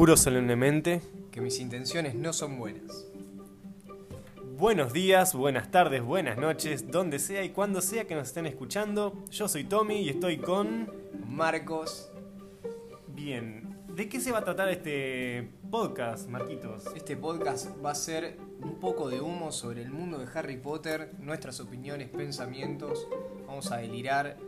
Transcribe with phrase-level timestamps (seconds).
[0.00, 1.02] Juro solemnemente.
[1.30, 3.04] que mis intenciones no son buenas.
[4.56, 9.12] Buenos días, buenas tardes, buenas noches, donde sea y cuando sea que nos estén escuchando.
[9.30, 10.90] Yo soy Tommy y estoy con...
[11.26, 12.10] Marcos,
[13.08, 16.86] Bien, ¿de qué se va a tratar este podcast, Marquitos?
[16.96, 21.12] este podcast va a ser un poco de humo sobre el mundo de Harry Potter,
[21.18, 23.06] nuestras opiniones, pensamientos.
[23.46, 24.38] Vamos a delirar,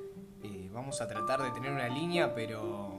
[0.43, 2.92] eh, vamos a tratar de tener una línea, pero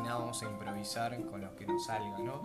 [0.00, 2.42] nada vamos a improvisar con lo que nos salga, ¿no?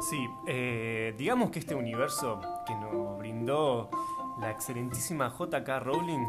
[0.00, 3.90] Sí, eh, digamos que este universo que nos brindó
[4.40, 6.26] la excelentísima JK Rowling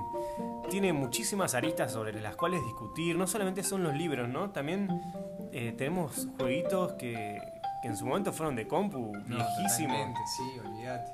[0.70, 3.18] tiene muchísimas aristas sobre las cuales discutir.
[3.18, 4.52] No solamente son los libros, ¿no?
[4.52, 4.90] También
[5.52, 7.40] eh, tenemos jueguitos que,
[7.82, 9.98] que en su momento fueron de compu, viejísimos.
[9.98, 11.12] Totalmente, sí, olvídate.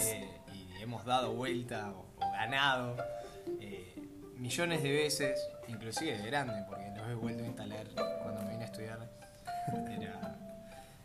[0.00, 2.96] Eh, y hemos dado vuelta o, o ganado
[3.60, 3.94] eh,
[4.36, 7.86] millones de veces, inclusive de grande, porque los he vuelto a instalar
[8.22, 8.98] cuando me vine a estudiar.
[9.90, 10.36] Era,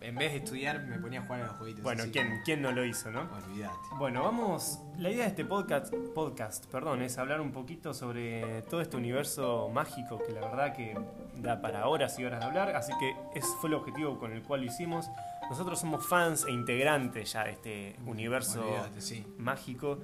[0.02, 1.84] en vez de estudiar me ponía a jugar a los jueguitos.
[1.84, 3.22] Bueno, así ¿quién, ¿quién no lo hizo, no?
[3.22, 3.76] Olvídate.
[3.98, 4.80] Bueno, vamos.
[4.98, 9.70] La idea de este podcast, podcast, perdón, es hablar un poquito sobre todo este universo
[9.74, 10.98] mágico que la verdad que
[11.36, 12.76] da para horas y horas de hablar.
[12.76, 15.10] Así que ese fue el objetivo con el cual lo hicimos.
[15.50, 19.26] Nosotros somos fans e integrantes ya de este universo Olvídate, sí.
[19.38, 20.00] mágico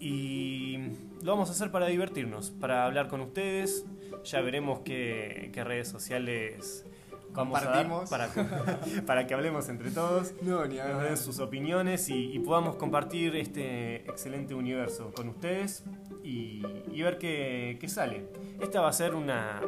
[0.00, 0.78] y
[1.22, 3.84] lo vamos a hacer para divertirnos, para hablar con ustedes.
[4.24, 6.84] Ya veremos qué, qué redes sociales
[7.32, 8.10] vamos a dar Compartimos.
[8.10, 12.76] para, para que hablemos entre todos No, ni nos den sus opiniones y, y podamos
[12.76, 15.84] compartir este excelente universo con ustedes
[16.24, 18.26] y, y ver qué, qué sale.
[18.60, 19.60] Esta va a ser una...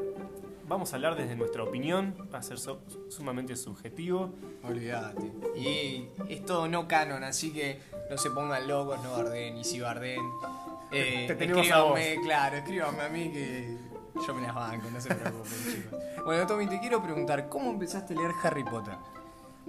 [0.71, 4.31] Vamos a hablar desde nuestra opinión, va a ser so- sumamente subjetivo.
[4.63, 5.33] Olvídate.
[5.57, 9.57] Y es todo no canon, así que no se pongan locos, no barden.
[9.59, 10.21] Y si barden,
[10.93, 13.77] eh, Te tenemos a escríbanme, claro, escríbanme a mí que
[14.25, 16.01] yo me las banco, no se preocupen, chicos.
[16.25, 18.95] Bueno, Tommy, te quiero preguntar, ¿cómo empezaste a leer Harry Potter?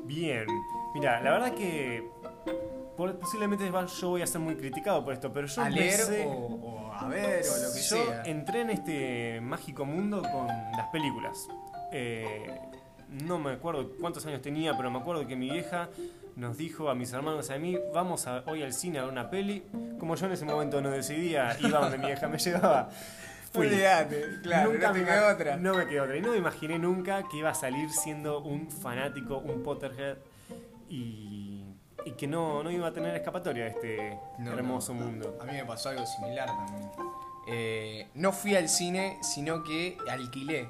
[0.04, 0.46] Bien,
[0.94, 2.12] mira, la verdad que
[3.20, 3.70] posiblemente
[4.02, 6.94] yo voy a ser muy criticado por esto, pero yo ¿A leer empecé- o, o
[6.94, 8.24] a ver o lo que yo sea?
[8.26, 11.48] entré en este mágico mundo con las películas.
[11.92, 12.60] Eh,
[13.10, 15.90] no me acuerdo cuántos años tenía, pero me acuerdo que mi vieja
[16.38, 19.12] nos dijo a mis hermanos y a mí, vamos a- hoy al cine a ver
[19.12, 19.64] una peli.
[20.00, 22.90] Como yo en ese momento no decidía, iba donde mi vieja me llevaba.
[23.52, 23.68] Fui.
[24.44, 25.58] Claro, Nunca no te quedó otra.
[25.58, 26.16] No me quedó otra.
[26.16, 30.16] Y no me imaginé nunca que iba a salir siendo un fanático, un Potterhead
[30.90, 31.41] y,
[32.06, 35.02] y que no, no iba a tener escapatoria este No, hermoso no.
[35.06, 35.38] mundo.
[35.42, 36.90] A mí me pasó algo similar también.
[37.48, 40.70] Eh, no fui al cine, sino que alquilé.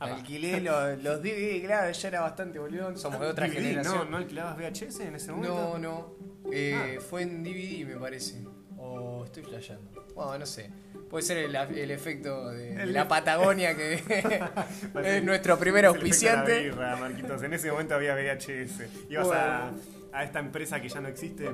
[0.00, 0.14] Apa.
[0.14, 3.98] Alquilé los, los DVD, claro, ya era bastante boludo, somos de otra DVD, generación.
[3.98, 5.54] ¿No, ¿No alquilabas VHS en ese momento?
[5.54, 6.14] No, no.
[6.52, 7.00] Eh, Ah.
[7.08, 8.44] Fue en DVD, me parece.
[8.78, 10.06] O estoy flasheando.
[10.14, 10.70] Bueno, no sé.
[11.10, 13.94] Puede ser el, el efecto de, El- la Patagonia que
[15.04, 16.60] es nuestro primer auspiciante.
[16.64, 17.42] birra, Marquitos.
[17.42, 19.10] En ese momento había VHS.
[19.10, 19.72] Ibas a,
[20.12, 21.48] a esta empresa que ya no existe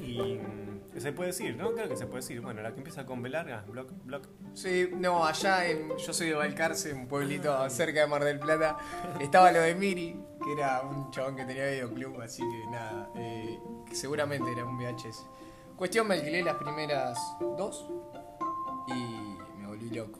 [0.00, 1.72] y mm, se puede decir, ¿no?
[1.72, 2.40] Creo que se puede decir.
[2.40, 4.26] Bueno, la que empieza con B larga, Block, Block.
[4.54, 7.70] Sí, no, allá en, yo soy de Balcarce, un pueblito Ah.
[7.70, 8.76] cerca de Mar del Plata.
[9.20, 13.58] Estaba lo de Miri, que era un chabón que tenía videoclub, así que nada, eh,
[13.88, 15.24] que seguramente era un VHS.
[15.76, 17.18] Cuestión, me alquilé las primeras
[17.56, 17.88] dos
[18.88, 20.18] y me volví loco.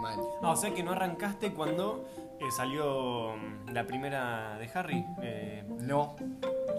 [0.00, 0.18] Mal.
[0.42, 2.06] Ah, o sea que no arrancaste cuando
[2.40, 5.04] eh, salió mm, la primera de Harry.
[5.22, 6.16] Eh, No,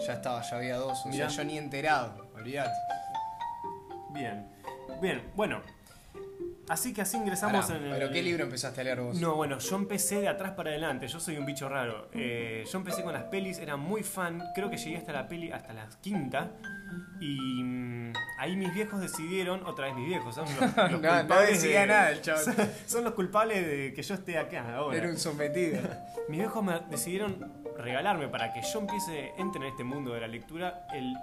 [0.06, 1.04] ya estaba, ya había dos.
[1.04, 1.28] O Mirá.
[1.30, 2.70] sea, yo ni enterado, olvídate.
[4.10, 4.46] bien.
[5.00, 5.60] Bien, bueno.
[6.68, 7.92] Así que así ingresamos Pará, en el...
[7.94, 9.16] ¿Pero qué libro empezaste a leer vos?
[9.18, 12.10] No, bueno, yo empecé de atrás para adelante, yo soy un bicho raro.
[12.12, 15.50] Eh, yo empecé con las pelis, era muy fan, creo que llegué hasta la peli,
[15.50, 16.50] hasta la quinta.
[17.20, 21.18] Y mm, ahí mis viejos decidieron, otra vez mis viejos, son los, los No, no
[21.20, 22.44] culpables decía de- nada el chabón.
[22.44, 22.54] Son,
[22.86, 24.98] son los culpables de que yo esté acá ahora.
[24.98, 25.80] Era un sometido.
[26.28, 27.50] Mis viejos me decidieron
[27.82, 31.14] regalarme para que yo empiece, entre en este mundo de la lectura, el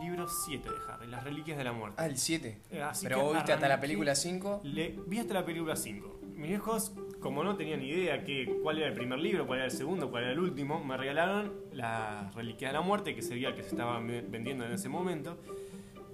[0.00, 1.96] libro 7 de Harry, Las Reliquias de la Muerte.
[2.00, 2.60] Ah, el 7.
[2.70, 4.60] Eh, Pero vos viste hasta la película 5.
[4.64, 6.20] Le, vi hasta la película 5.
[6.36, 9.66] Mis viejos, como no tenían ni idea que, cuál era el primer libro, cuál era
[9.66, 13.48] el segundo, cuál era el último, me regalaron Las Reliquias de la Muerte, que sería
[13.48, 15.38] el que se estaba ve- vendiendo en ese momento.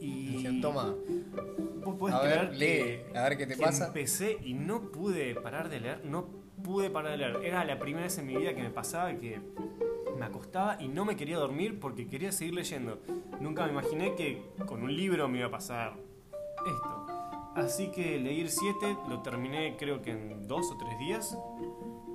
[0.01, 0.95] Y Dijeron, toma,
[1.85, 3.87] vos podés a ver, que, lee, a ver qué te que pasa.
[3.89, 7.39] empecé y no pude parar de leer, no pude parar de leer.
[7.45, 9.41] Era la primera vez en mi vida que me pasaba que
[10.19, 13.01] me acostaba y no me quería dormir porque quería seguir leyendo.
[13.41, 15.95] Nunca me imaginé que con un libro me iba a pasar
[16.67, 17.07] esto.
[17.55, 21.37] Así que leí el 7, lo terminé creo que en dos o tres días.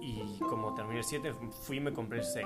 [0.01, 1.33] Y como terminé el 7,
[1.63, 2.45] fui y me compré el 6.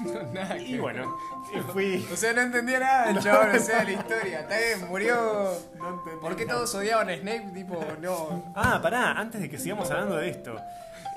[0.32, 1.16] Nada Y que- bueno,
[1.72, 2.06] fui...
[2.12, 4.40] O sea, no entendía nada el chabón, o sea, la historia.
[4.40, 5.50] Está bien, murió.
[5.76, 6.58] No ¿Por qué nada.
[6.58, 7.50] todos odiaban a Snape?
[7.54, 8.52] Tipo, no.
[8.54, 10.54] Ah, pará, antes de que sigamos hablando de esto.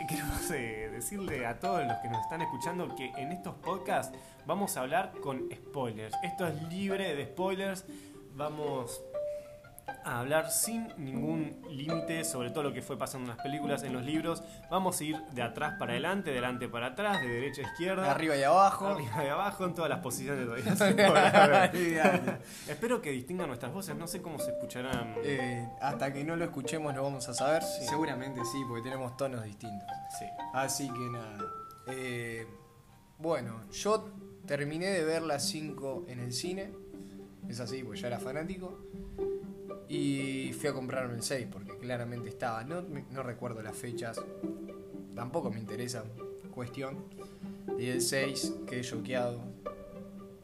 [0.08, 4.76] Queremos eh, decirle a todos los que nos están escuchando que en estos podcasts vamos
[4.76, 6.16] a hablar con spoilers.
[6.24, 7.86] Esto es libre de spoilers.
[8.36, 9.02] Vamos
[10.06, 13.94] a hablar sin ningún límite sobre todo lo que fue pasando en las películas, en
[13.94, 14.44] los libros.
[14.70, 18.04] Vamos a ir de atrás para adelante, de adelante para atrás, de derecha a izquierda.
[18.04, 18.88] De arriba y abajo.
[18.88, 20.46] Arriba y abajo, en todas las posiciones
[20.98, 22.40] todavía.
[22.68, 25.16] Espero que distingan nuestras voces, no sé cómo se escucharán.
[25.24, 27.64] Eh, hasta que no lo escuchemos no vamos a saber.
[27.64, 27.86] Sí.
[27.88, 29.88] Seguramente sí, porque tenemos tonos distintos.
[30.20, 30.26] Sí.
[30.54, 31.38] Así que nada.
[31.88, 32.48] Eh,
[33.18, 34.10] bueno, yo
[34.46, 36.72] terminé de ver las 5 en el cine.
[37.48, 38.83] Es así, pues ya era fanático.
[39.90, 42.64] Y fui a comprarme el 6 porque claramente estaba.
[42.64, 42.82] No,
[43.12, 44.20] no recuerdo las fechas.
[45.16, 46.04] Tampoco me interesa.
[46.54, 46.98] Cuestión.
[47.78, 49.42] Y el 6 quedé choqueado.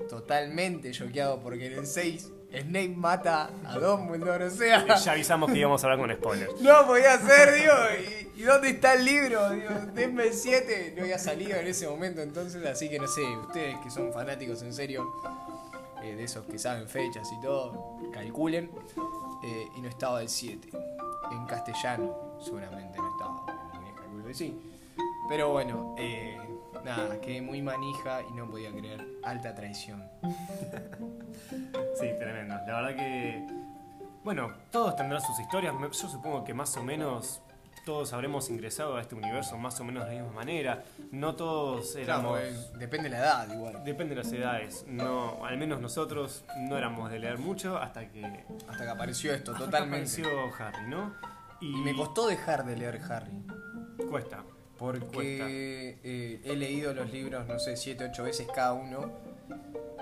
[0.10, 4.46] Totalmente choqueado porque en el 6 Snape mata a Dumbledore.
[4.46, 6.60] O sea, Ya avisamos que íbamos a hablar con spoilers.
[6.62, 7.74] no podía ser, digo.
[8.36, 9.52] ¿Y, y dónde está el libro?
[9.52, 10.94] Digo, denme el 7.
[10.98, 14.64] No había salido en ese momento entonces, así que no sé, ustedes que son fanáticos
[14.64, 15.14] en serio,
[16.04, 18.72] eh, de esos que saben fechas y todo, calculen.
[19.44, 20.70] Eh, y no estaba el 7.
[21.32, 23.46] En castellano, seguramente no estaba.
[23.96, 24.60] calculo que sí.
[25.30, 26.38] Pero bueno, eh,
[26.84, 29.06] nada, quedé muy manija y no podía creer.
[29.24, 30.08] Alta traición.
[32.00, 32.56] Sí, tremendo.
[32.66, 33.46] La verdad que.
[34.24, 35.76] Bueno, todos tendrán sus historias.
[35.80, 37.42] Yo supongo que más o menos
[37.90, 40.84] todos habremos ingresado a este universo más o menos de la misma manera.
[41.12, 42.40] No todos Claro, éramos.
[42.40, 43.84] eh, depende de la edad igual.
[43.84, 44.86] Depende de las edades.
[44.88, 48.46] No, al menos nosotros no éramos de leer mucho hasta que.
[48.68, 50.22] Hasta que apareció esto, hasta que totalmente.
[50.22, 51.16] apareció Harry, ¿no?
[51.62, 53.32] Y me costó dejar de leer Harry.
[54.08, 54.44] Cuesta.
[54.78, 59.12] Porque eh, he leído los libros, no sé, 7, 8 veces cada uno.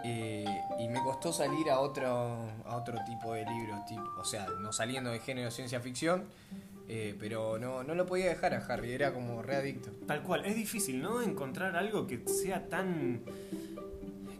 [0.03, 0.45] eh,
[0.79, 4.71] y me costó salir a otro, a otro tipo de libros, tipo, o sea, no
[4.73, 6.25] saliendo de género ciencia ficción,
[6.87, 9.91] eh, pero no, no lo podía dejar a Harry, era como readicto.
[10.05, 11.21] Tal cual, es difícil, ¿no?
[11.21, 13.21] Encontrar algo que sea tan.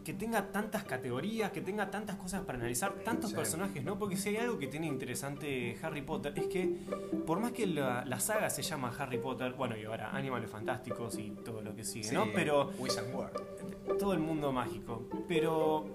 [0.04, 3.36] que tenga tantas categorías, que tenga tantas cosas para analizar, tantos Sí.
[3.36, 3.98] personajes, ¿no?
[3.98, 6.78] Porque si hay algo que tiene interesante Harry Potter es que,
[7.26, 11.18] por más que la, la saga se llama Harry Potter, bueno, y ahora Animales Fantásticos
[11.18, 12.24] y todo lo que sigue, ¿no?
[12.34, 13.98] Pero Wizard World.
[13.98, 15.06] todo el mundo mágico.
[15.28, 15.94] Pero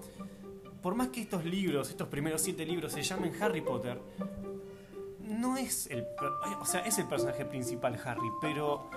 [0.80, 3.98] por más que estos libros, estos primeros siete libros se llamen Harry Potter,
[5.40, 8.88] no es el, per- o sea, es el personaje principal Harry, pero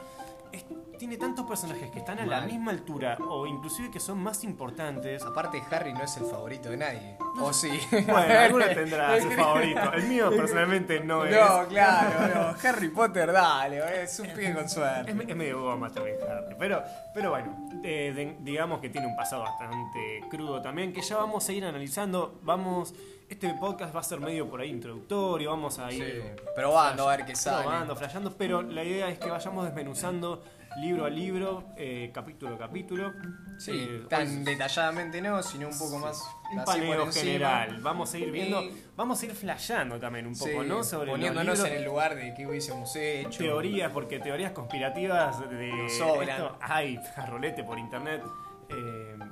[0.52, 0.66] es-
[0.98, 2.50] tiene tantos personajes que están a la Mal.
[2.52, 5.22] misma altura o inclusive que son más importantes.
[5.24, 7.18] Aparte, Harry no es el favorito de nadie.
[7.40, 7.70] ¿O sí?
[8.08, 9.94] Bueno, alguno tendrá su favorito.
[9.94, 11.36] El mío personalmente no es.
[11.36, 12.68] No, claro, no.
[12.68, 15.12] Harry Potter, dale, es un pibe con suerte.
[15.12, 16.56] Es, es medio goma también Harry.
[16.58, 16.82] Pero,
[17.14, 21.48] pero bueno, eh, de- digamos que tiene un pasado bastante crudo también, que ya vamos
[21.48, 22.40] a ir analizando.
[22.42, 22.96] Vamos,
[23.30, 27.16] este podcast va a ser medio por ahí introductorio, vamos a Sí, ir probando a
[27.18, 27.64] ver qué sale.
[27.64, 30.44] probando, flasheando, pero la idea es que vayamos desmenuzando
[30.82, 33.12] libro a libro, eh, capítulo a capítulo.
[33.58, 36.22] Sí, Eh, tan detalladamente no, sino un poco más
[36.54, 37.80] un paneo general.
[37.82, 40.84] Vamos a ir viendo, Y- vamos a ir flasheando también un poco, Sí, ¿no?
[40.84, 43.40] Sobre poniéndonos en el lugar de qué hubiésemos hecho.
[43.40, 46.30] teorías, porque teorías conspirativas de sobran.
[46.30, 48.22] esto hay rolete por internet.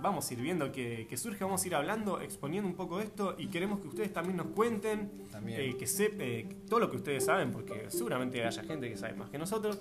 [0.06, 3.00] Eh, vamos a ir viendo que, que surge, vamos a ir hablando, exponiendo un poco
[3.02, 5.60] esto y queremos que ustedes también nos cuenten, También.
[5.62, 9.30] eh, que sepan todo lo que ustedes saben, porque seguramente haya gente que sabe más
[9.30, 9.80] que nosotros.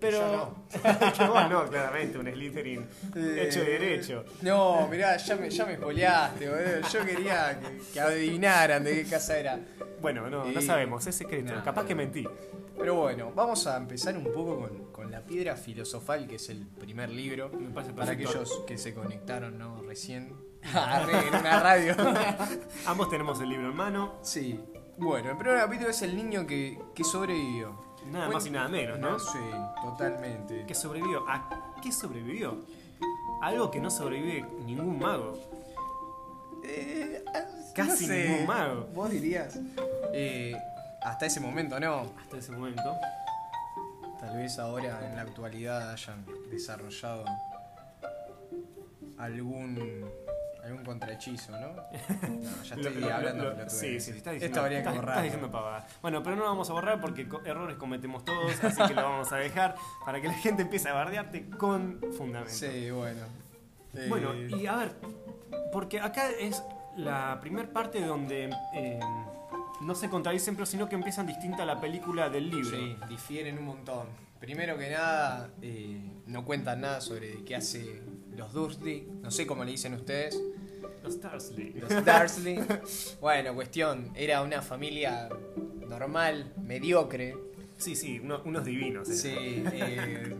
[0.00, 0.82] Pero Yo
[1.18, 2.80] que vos no, claramente, un Slytherin
[3.16, 4.24] Eh, hecho y derecho.
[4.42, 6.88] No, mirá, ya me, ya me spoileaste, boludo.
[6.92, 9.58] Yo quería que, que adivinaran de qué casa era.
[10.02, 11.88] Bueno, no, no sabemos, es secreto, No, capaz no.
[11.88, 12.24] que mentí.
[12.76, 16.66] Pero bueno, vamos a empezar un poco con, con la piedra filosofal, que es el
[16.66, 17.50] primer libro.
[17.50, 19.82] Me parece Para aquellos que se conectaron ¿no?
[19.82, 20.34] recién
[20.74, 21.94] Arre, en una radio.
[22.86, 24.58] Ambos tenemos el libro en mano, sí.
[24.96, 27.74] Bueno, el primer capítulo es el niño que, que sobrevivió.
[28.06, 29.18] nada más y nada menos, ¿no?
[29.18, 29.38] Sí,
[29.82, 30.64] totalmente.
[30.66, 31.24] que sobrevivió.
[31.28, 32.58] ¿A qué sobrevivió?
[33.42, 35.38] Algo que no sobrevive ningún mago.
[36.64, 37.24] Eh,
[37.74, 38.88] Casi ningún mago.
[38.94, 39.58] ¿Vos dirías?
[40.12, 40.56] Eh,
[41.04, 42.12] hasta ese momento no.
[42.20, 42.94] Hasta ese momento.
[44.20, 47.24] Tal vez ahora en la actualidad hayan desarrollado
[49.18, 50.04] algún
[50.64, 51.58] algún contrahechizo, ¿no?
[52.28, 54.04] No, ya estoy Lo- lo- hablando lo- pelotudeces.
[54.04, 55.86] Sí, sí, está diciendo, Esto habría que estás- estás diciendo pavada.
[56.00, 59.30] Bueno, pero no lo vamos a borrar porque errores cometemos todos, así que lo vamos
[59.30, 59.74] a dejar
[60.06, 62.54] para que la gente empiece a bardearte con fundamento.
[62.54, 63.20] Sí, bueno.
[63.94, 64.92] Eh, Bueno, y a ver,
[65.70, 66.62] porque acá es
[66.96, 69.00] la primer parte donde eh,
[69.84, 72.76] no se contradicen, pero sino que empiezan distinta la película del libro.
[72.76, 74.06] Sí, difieren un montón.
[74.40, 78.02] Primero que nada, eh, no cuentan nada sobre qué hace
[78.36, 79.08] los Dursley.
[79.22, 80.38] No sé cómo le dicen ustedes.
[81.02, 81.72] Los Dursley.
[81.74, 82.58] Los Dursley.
[83.20, 85.28] bueno, cuestión, era una familia
[85.88, 87.36] normal, mediocre.
[87.76, 89.08] Sí, sí, uno- unos divinos.
[89.08, 90.34] Sí, eh,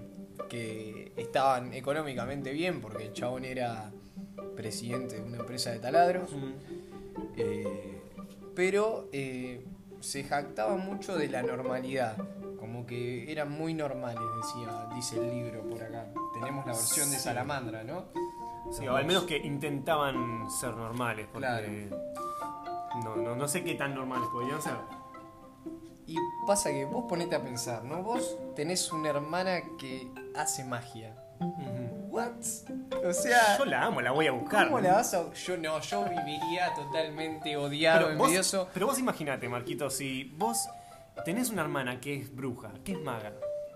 [0.49, 3.91] que estaban económicamente bien porque el chabón era
[4.57, 6.31] presidente de una empresa de taladros.
[6.33, 6.53] Mm.
[7.37, 7.94] Eh,
[8.55, 9.65] pero eh,
[10.01, 12.17] se jactaba mucho de la normalidad,
[12.59, 16.07] como que eran muy normales, decía, dice el libro por acá.
[16.35, 17.19] Tenemos la versión de.
[17.19, 18.07] Salamandra, ¿no?
[18.73, 21.69] Sí, o al menos que intentaban ser normales, porque Claro.
[23.05, 24.75] no, no, no sé qué tan normales podían ser.
[26.07, 28.03] Y pasa que vos ponete a pensar, ¿no?
[28.03, 31.17] Vos tenés una hermana que hace magia.
[31.41, 32.31] ¿What?
[33.05, 34.67] O sea, Yo la amo, la voy a buscar.
[34.67, 35.33] ¿cómo la vas a.?
[35.33, 38.69] Yo no, yo viviría totalmente odiado, pero, vos, envidioso.
[38.73, 40.69] pero vos imaginate, Marquito, si vos
[41.25, 43.33] tenés una hermana que es bruja, que es maga,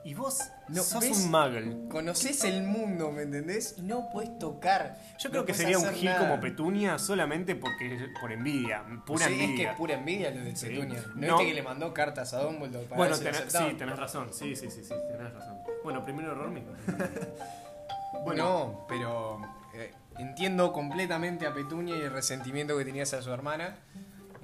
[0.09, 0.39] y vos
[0.69, 1.19] No, sos ¿ves?
[1.25, 1.89] un muggle.
[1.91, 3.75] Conoces el mundo, ¿me entendés?
[3.77, 4.97] Y no puedes tocar.
[5.19, 6.21] Yo no creo que podés sería un gil nada.
[6.21, 9.71] como Petunia solamente porque por envidia, pura Sí, es que envidia.
[9.73, 10.67] es pura envidia lo Sí.
[10.69, 11.05] Petunia.
[11.15, 11.21] ¿No, No.
[11.37, 14.71] viste que le mandó cartas a Dumbledore para Bueno, tenés, sí, tenés razón, sí, sí,
[14.71, 15.59] sí, sí, tenés razón.
[15.85, 16.65] Bueno, primero error mío.
[18.25, 19.41] bueno, No, pero
[19.75, 23.77] eh, entiendo completamente a Petunia y el resentimiento que tenía hacia su hermana,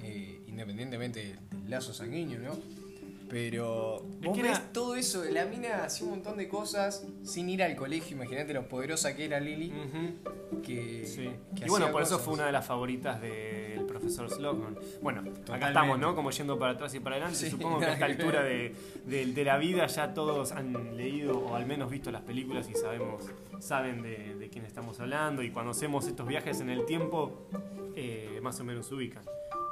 [0.01, 2.84] eh, independientemente del lazo sanguíneo, ¿no?
[3.29, 7.63] Pero vos ves era- todo eso, la mina hacía un montón de cosas sin ir
[7.63, 11.29] al colegio, imagínate lo poderosa que era Lily, ujú, que, sí.
[11.57, 14.77] que Y bueno, por eso fue una de las favoritas del profesor Slughorn.
[15.01, 16.13] Bueno, acá estamos, ¿no?
[16.15, 17.37] Como yendo para atrás y para adelante.
[17.39, 21.39] Sí, Supongo que a esta altura de, de- de la vida ya todos han leído
[21.39, 23.23] o al menos visto las películas y sabemos,
[23.59, 25.41] saben de, de quién estamos hablando.
[25.41, 27.47] Y cuando hacemos estos viajes en el tiempo,
[27.95, 29.23] eh, más o menos se ubican.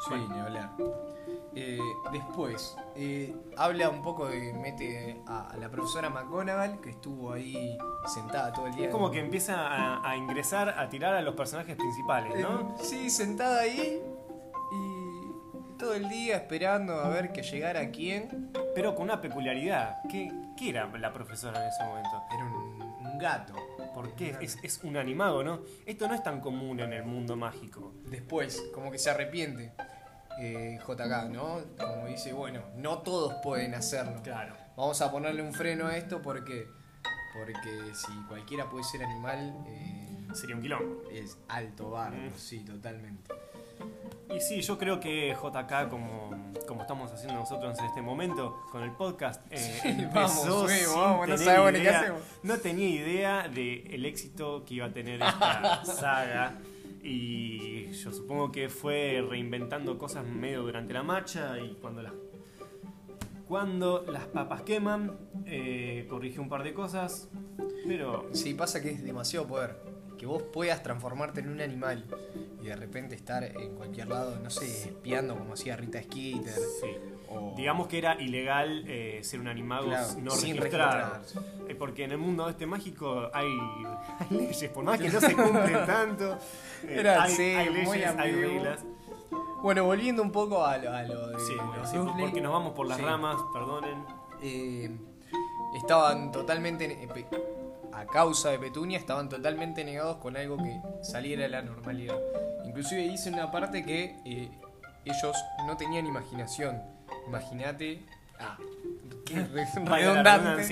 [0.09, 0.71] Sí, ni hablar.
[1.55, 1.79] Eh,
[2.11, 4.53] después, eh, habla un poco de.
[4.53, 7.77] mete a, a la profesora McGonagall, que estuvo ahí
[8.13, 8.85] sentada todo el día.
[8.85, 12.61] Es como que empieza a, a ingresar, a tirar a los personajes principales, ¿no?
[12.61, 14.01] Eh, sí, sentada ahí
[14.71, 18.51] y todo el día esperando a ver que llegara quién.
[18.73, 19.97] Pero con una peculiaridad.
[20.09, 22.23] ¿Qué, qué era la profesora en ese momento?
[22.33, 23.53] Era un, un gato.
[23.93, 25.59] Porque es, es un animago, ¿no?
[25.85, 27.93] Esto no es tan común en el mundo mágico.
[28.09, 29.73] Después, como que se arrepiente.
[30.39, 31.59] Eh, JK, ¿no?
[31.77, 34.21] Como dice, bueno, no todos pueden hacerlo.
[34.23, 34.55] Claro.
[34.75, 36.67] Vamos a ponerle un freno a esto porque.
[37.35, 41.01] Porque si cualquiera puede ser animal, eh, Sería un quilombo.
[41.11, 42.33] es alto barro, Mm.
[42.35, 43.33] sí, totalmente.
[44.33, 46.29] Y sí, yo creo que JK, como,
[46.67, 50.13] como estamos haciendo nosotros en este momento con el podcast, eh, empezó
[50.59, 52.21] vamos, sí, sin vamos, no sabemos ni qué idea- hacemos.
[52.43, 56.55] No tenía idea del éxito que iba a tener esta saga.
[57.03, 62.13] Y yo supongo que fue reinventando cosas medio durante la marcha y cuando las
[63.47, 67.29] cuando las papas queman, eh, corrigió un par de cosas,
[67.85, 69.75] pero Sí, pasa que es demasiado poder.
[70.17, 72.05] Que vos puedas transformarte en un animal
[72.61, 76.53] y de repente estar en cualquier lado, no sé, espiando como hacía Rita Skeeter.
[76.53, 76.87] sí.
[77.35, 77.53] O...
[77.55, 81.21] Digamos que era ilegal eh, ser un animago Claro, no sin registrado.
[81.67, 83.47] Eh, porque en el mundo este mágico hay,
[84.19, 86.33] hay leyes, por más que no se cumplen tanto.
[86.83, 88.53] eh, Era, hay, sí, hay muy leyes, hay ambiguo.
[88.63, 88.79] reglas.
[89.61, 91.53] Bueno, volviendo un poco a lo, a lo de Sí,
[92.19, 93.03] porque nos vamos por las Sí.
[93.03, 94.03] ramas, perdonen.
[94.41, 94.91] Eh,
[95.77, 97.07] estaban totalmente,
[97.93, 102.17] a causa de Petunia, estaban totalmente negados con algo que saliera de la normalidad.
[102.65, 104.17] Inclusive dice una parte que
[105.05, 106.81] ellos no tenían imaginación.
[107.27, 108.03] Imagínate...
[108.39, 108.57] Ah,
[109.25, 110.63] qué redundante.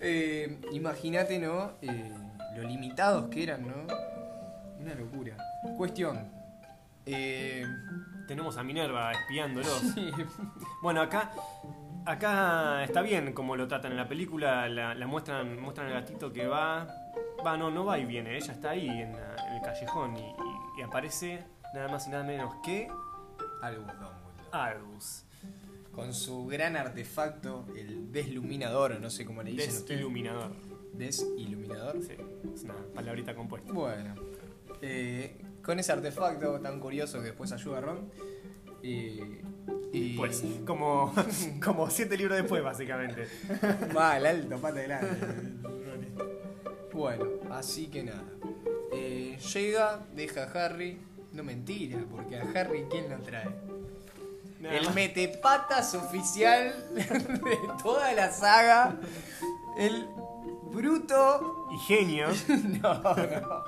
[0.00, 1.72] Eh, Imagínate, ¿no?
[1.82, 2.12] Eh,
[2.56, 3.74] lo limitados que eran, ¿no?
[4.80, 5.36] Una locura.
[5.76, 6.30] Cuestión.
[7.06, 7.64] Eh,
[8.26, 9.82] Tenemos a Minerva espiándolos.
[10.82, 11.32] Bueno, acá,
[12.06, 14.68] acá está bien como lo tratan en la película.
[14.68, 16.86] La, la muestran, muestran al gatito que va.
[17.44, 18.36] Va, no, no va y viene.
[18.36, 21.44] Ella está ahí en, la- en el callejón y, y- y aparece
[21.74, 22.88] nada más y nada menos que
[23.62, 24.48] Albus Dumbledore.
[24.52, 25.24] Albus.
[25.98, 29.88] Con su gran artefacto, el desluminador, o no sé cómo le dicen ustedes.
[29.88, 30.52] Desiluminador.
[30.92, 31.96] Desiluminador.
[32.04, 32.12] Sí,
[32.54, 33.72] es una palabrita compuesta.
[33.72, 34.14] Bueno,
[34.80, 38.10] eh, con ese artefacto tan curioso que después ayuda a Ron.
[38.84, 39.42] eh,
[39.92, 41.12] y Pues, como,
[41.64, 43.26] como siete libros después, básicamente.
[43.96, 45.08] Va, el alto, pata grande.
[46.92, 48.22] bueno, así que nada.
[48.92, 50.96] Eh, llega, deja a Harry.
[51.32, 53.48] No mentira, porque a Harry, ¿quién lo trae?
[54.62, 58.96] El metepatas oficial de toda la saga.
[59.78, 60.08] El
[60.72, 61.68] bruto.
[61.72, 62.44] Y genios.
[62.82, 63.64] No, no.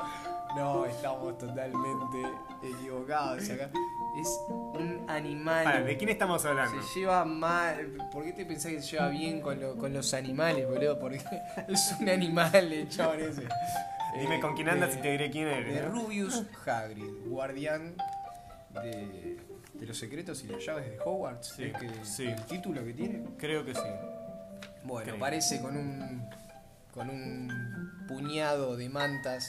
[0.56, 2.18] No, estamos totalmente
[2.61, 3.70] equivocados acá.
[4.20, 5.62] Es un animal.
[5.62, 6.82] Para, ¿De quién estamos hablando?
[6.82, 8.09] Se lleva mal.
[8.12, 10.99] ¿Por qué te pensás que se lleva bien con, lo- con los animales, boludo?
[10.99, 11.18] Porque
[11.68, 13.42] es un animal el chabón ese.
[14.18, 15.85] Dime Eh, con quién andas de- y te diré quién De eres.
[15.85, 16.00] ¿no?
[16.02, 17.94] Rubius Hagrid, guardián
[18.70, 19.38] de,
[19.80, 21.54] de los secretos y las llaves de Hogwarts.
[21.56, 22.26] Sí, ¿Es que sí.
[22.26, 23.25] el título que tiene?
[23.38, 23.80] Creo que sí.
[24.84, 25.18] Bueno, Creo.
[25.18, 26.28] parece con un
[26.92, 29.49] con un puñado de mantas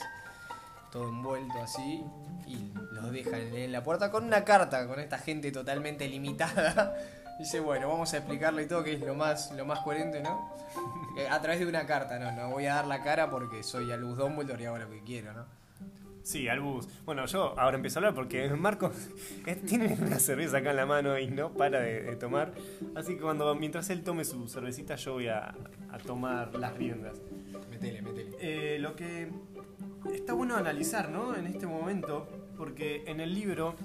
[0.92, 2.04] todo envuelto así
[2.46, 6.96] y los deja en, la puerta con una carta con esta gente totalmente limitada.
[7.40, 10.50] Dice, bueno, vamos a explicarle todo que es lo más lo más coherente, ¿no?
[11.18, 13.92] Eh, A través de una carta, no, no voy a dar la cara porque soy
[13.92, 15.46] Albus Dumbledore y hago lo que quiero, ¿no?
[16.24, 16.88] Sí, Albus.
[17.06, 18.92] Bueno, yo ahora empiezo a hablar porque Marco
[19.46, 22.54] eh, tiene una cerveza acá en la mano y no para de, de tomar.
[22.96, 25.56] Así que cuando mientras él tome su cervecita, yo voy a,
[25.92, 27.20] a tomar las riendas.
[27.70, 28.32] Metele, metele.
[28.40, 29.30] Eh, lo que
[30.14, 31.36] está bueno analizar, ¿no?
[31.36, 33.76] En este momento, porque en el libro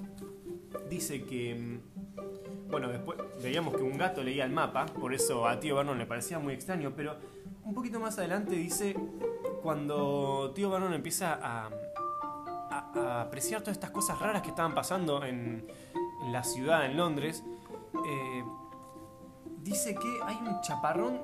[0.89, 5.59] dice que, mm, bueno, después veíamos que un gato leía el mapa, por eso a
[5.59, 7.17] Tío Vernon le parecía muy extraño, pero
[7.63, 8.95] un poquito más adelante dice
[9.61, 11.69] cuando Tío Vernon empieza a,
[12.97, 15.67] a- apreciar todas estas cosas raras que estaban pasando en,
[16.23, 17.43] en la ciudad, en Londres,
[18.05, 18.43] eh,
[19.59, 21.21] dice que hay un chaparrón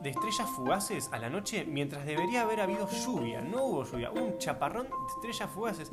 [0.00, 3.40] de estrellas fugaces a la noche mientras debería haber habido lluvia.
[3.40, 5.90] No hubo lluvia, un chaparrón de estrellas fugaces.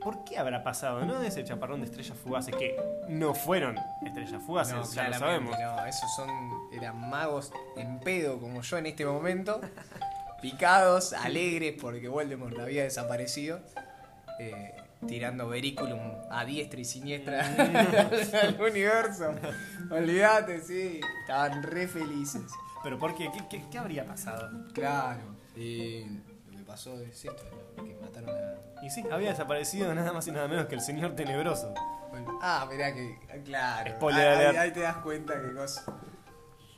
[0.00, 1.18] ¿Por qué habrá pasado, no?
[1.18, 2.76] De ese chaparrón de estrellas fugaces que
[3.08, 5.58] no fueron estrellas fugaces, No, ya lo sabemos.
[5.58, 6.28] No, esos son.
[6.72, 9.60] eran magos en pedo como yo en este momento.
[10.40, 13.58] picados, alegres porque Voldemort había desaparecido.
[14.40, 14.74] Eh,
[15.06, 17.40] tirando verículum a diestra y siniestra
[18.42, 19.32] al universo.
[19.90, 21.00] Olvídate, sí.
[21.22, 22.42] Estaban re felices.
[22.82, 23.30] Pero ¿por qué?
[23.32, 24.50] ¿Qué, qué- qué habría pasado?
[24.72, 25.20] Claro.
[25.56, 26.04] Y
[26.50, 27.42] lo que pasó es esto,
[27.76, 28.84] que mataron a.
[28.84, 31.74] Y sí, había desaparecido nada más y nada menos que el señor tenebroso.
[32.10, 33.18] Bueno, ah, mirá que.
[33.44, 34.08] Claro.
[34.58, 35.84] Ahí te das cuenta que cosa.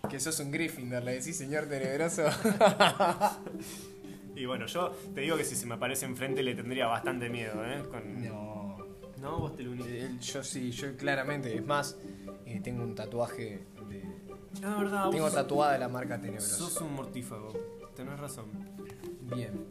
[0.08, 2.24] Que sos un Gryffindor, le decís señor tenebroso.
[4.34, 7.64] Y bueno, yo te digo que si se me aparece enfrente le tendría bastante miedo,
[7.64, 7.82] ¿eh?
[7.90, 8.22] Con...
[8.26, 8.60] no.
[9.20, 9.86] No, vos te lo unís.
[9.86, 11.54] Él- Yo sí, yo claramente.
[11.54, 11.98] Es más,
[12.46, 14.02] eh, tengo un tatuaje de.
[14.64, 16.56] Ah, verdad, Tengo vos tatuada la marca tenebroso.
[16.70, 17.52] sos un mortífago.
[17.94, 18.46] Tenés razón.
[19.34, 19.66] Bien.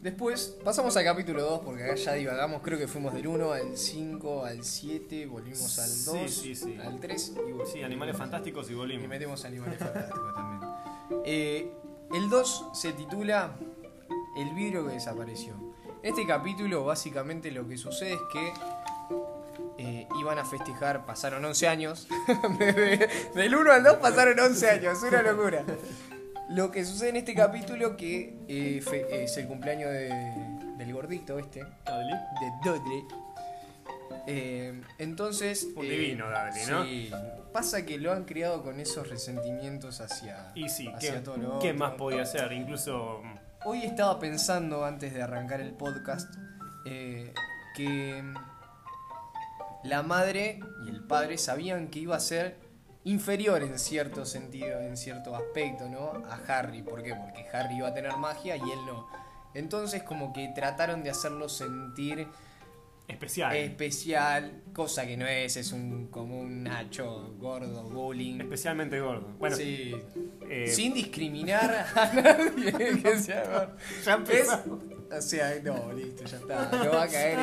[0.00, 3.76] Después pasamos al capítulo 2 porque acá ya divagamos, creo que fuimos del 1 al
[3.76, 6.76] 5, al 7, volvimos al Sí, 2, sí, sí.
[6.80, 7.72] al 3 y volvimos.
[7.72, 9.08] Sí, animales fantásticos y Y volvimos.
[9.08, 10.70] metemos animales fantásticos también.
[11.24, 11.72] Eh,
[12.14, 13.56] el 2 se titula
[14.38, 15.54] El vidrio que desapareció.
[16.02, 18.52] En este capítulo básicamente lo que sucede es que
[19.78, 22.08] eh, iban a festejar, pasaron 11 años.
[23.34, 25.64] Del 1 al 2 pasaron 11 años, una locura.
[26.50, 31.38] Lo que sucede en este capítulo que eh, fe- es el cumpleaños de- del gordito
[31.38, 32.14] este, Dudley.
[32.40, 33.04] de Dudley.
[34.26, 35.68] Eh, entonces...
[35.76, 36.84] Un divino Dudley, ¿no?
[36.84, 37.10] Sí.
[37.52, 40.52] Pasa que lo han criado con esos resentimientos hacia...
[40.54, 41.78] Y sí, hacia ¿qué, todo lo qué otro.
[41.78, 42.52] más podía hacer?
[42.52, 43.22] Incluso.
[43.64, 46.32] Hoy estaba pensando, antes de arrancar el podcast,
[46.84, 47.34] eh,
[47.74, 48.22] que
[49.82, 52.56] la madre y el padre sabían que iba a ser
[53.02, 56.22] inferior en cierto sentido, en cierto aspecto, ¿no?
[56.30, 56.82] A Harry.
[56.82, 57.16] ¿Por qué?
[57.16, 59.08] Porque Harry iba a tener magia y él no.
[59.54, 62.28] Entonces como que trataron de hacerlo sentir
[63.08, 63.56] Especial.
[63.56, 68.40] especial, cosa que no es, es un como un nacho gordo, bullying.
[68.40, 69.28] Especialmente gordo.
[69.38, 69.96] Bueno, sí.
[70.48, 73.76] eh, Sin discriminar a nadie que sea gordo.
[74.04, 74.80] ya Es, empezamos.
[75.10, 76.70] o sea, no, listo, ya está.
[76.84, 77.38] No va a caer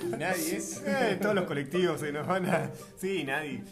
[0.00, 0.82] en nadie es.
[0.86, 2.70] Eh, todos los colectivos se nos van a.
[2.96, 3.64] Sí, nadie.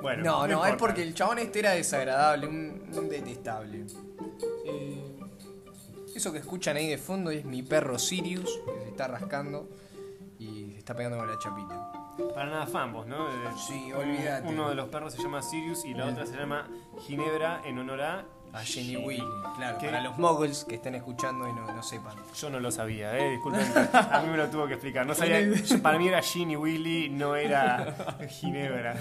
[0.00, 3.84] Bueno, No, no, es porque el chabón este era desagradable, un, un detestable.
[4.64, 5.02] Eh,
[6.14, 9.68] eso que escuchan ahí de fondo es mi perro Sirius, que se está rascando
[10.82, 11.92] está pegando con la chapita.
[12.34, 13.28] Para nada fambos, ¿no?
[13.28, 13.32] Eh,
[13.68, 14.48] Sí, olvídate.
[14.48, 16.68] Uno de los perros se llama Sirius y la otra se llama
[17.06, 18.24] Ginebra en honor a.
[18.54, 19.24] A Jenny Willy,
[19.56, 19.86] claro, ¿Qué?
[19.86, 22.14] para los moguls que estén escuchando y no, no sepan.
[22.38, 23.62] Yo no lo sabía, eh, disculpen.
[23.94, 25.06] A mí me lo tuvo que explicar.
[25.06, 25.40] No sabía.
[25.82, 28.94] para mí era Ginny Willy, no era Ginebra.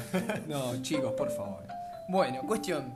[0.48, 1.64] No, chicos, por favor.
[2.08, 2.94] Bueno, cuestión.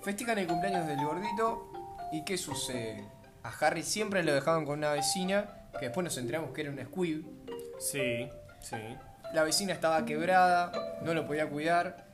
[0.00, 1.72] Festejan el cumpleaños del gordito
[2.12, 3.02] y ¿qué sucede?
[3.42, 5.46] A Harry siempre lo dejaban con una vecina,
[5.80, 7.26] que después nos enteramos que era una squib.
[7.78, 8.28] Sí,
[8.60, 8.76] sí.
[9.32, 12.06] La vecina estaba quebrada, no lo podía cuidar.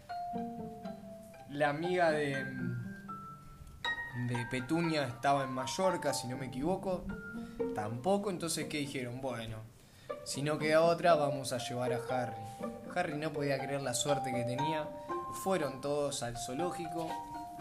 [1.51, 2.44] La amiga de,
[4.29, 7.05] de Petunia estaba en Mallorca, si no me equivoco.
[7.75, 9.20] Tampoco, entonces ¿qué dijeron?
[9.20, 9.59] Bueno,
[10.25, 12.37] si no queda otra, vamos a llevar a Harry.
[12.94, 14.88] Harry no podía creer la suerte que tenía.
[15.42, 17.09] Fueron todos al zoológico.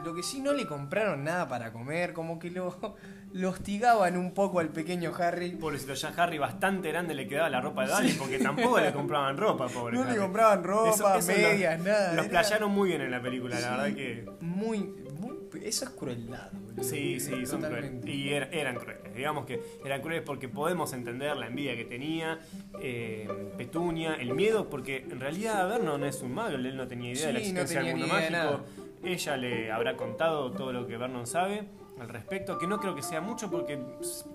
[0.03, 2.75] Lo que sí no le compraron nada para comer, como que lo,
[3.33, 5.51] lo hostigaban un poco al pequeño Harry.
[5.51, 9.37] Pobrecito, ya Harry bastante grande le quedaba la ropa de Dali porque tampoco le compraban
[9.37, 9.97] ropa, pobre.
[9.97, 12.13] No le compraban ropa, Eso- eso medias, nada.
[12.13, 14.25] Los era- playaron muy bien en la película, la verdad que.
[14.41, 14.79] Muy,
[15.19, 15.31] muy-
[15.63, 16.83] Eso es crueldad, boludo.
[16.83, 18.05] Sí, sí, son crueles.
[18.05, 19.13] Y er- eran crueles.
[19.13, 22.39] Digamos que eran crueles porque podemos entender la envidia que tenía,
[22.81, 27.27] eh, Petunia, el miedo, porque en realidad Vernon es un mago, él no tenía idea
[27.27, 28.65] de la Sí, no existencia del mundo mágico.
[29.03, 31.67] Ella le habrá contado todo lo que Vernon sabe
[31.99, 33.79] al respecto, que no creo que sea mucho porque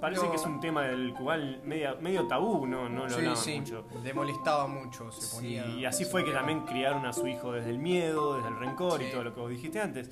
[0.00, 0.30] parece No.
[0.30, 3.58] que es un tema del cual medio, medio tabú, no, no lo sí, hablaban sí,
[3.60, 3.84] mucho.
[4.04, 5.66] le molestaba mucho, se Sí, ponía...
[5.66, 9.02] y así fue que también criaron a su hijo desde el miedo, desde el rencor
[9.02, 10.10] y todo lo que vos dijiste antes.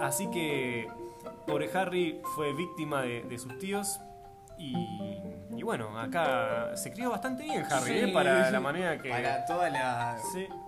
[0.00, 0.88] Así que
[1.46, 4.00] pobre Harry fue víctima de, de sus tíos
[4.58, 4.74] y,
[5.56, 8.08] y bueno, acá se crió bastante bien Harry, ¿eh?
[8.12, 9.10] para la manera que...
[9.10, 10.18] Para toda la,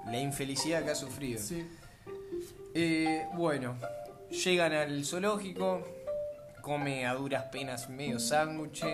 [0.06, 1.40] la infelicidad que ha sufrido.
[1.40, 1.68] sí.
[2.74, 3.76] Eh, bueno,
[4.30, 5.86] llegan al zoológico,
[6.62, 8.84] come a duras penas medio sándwich,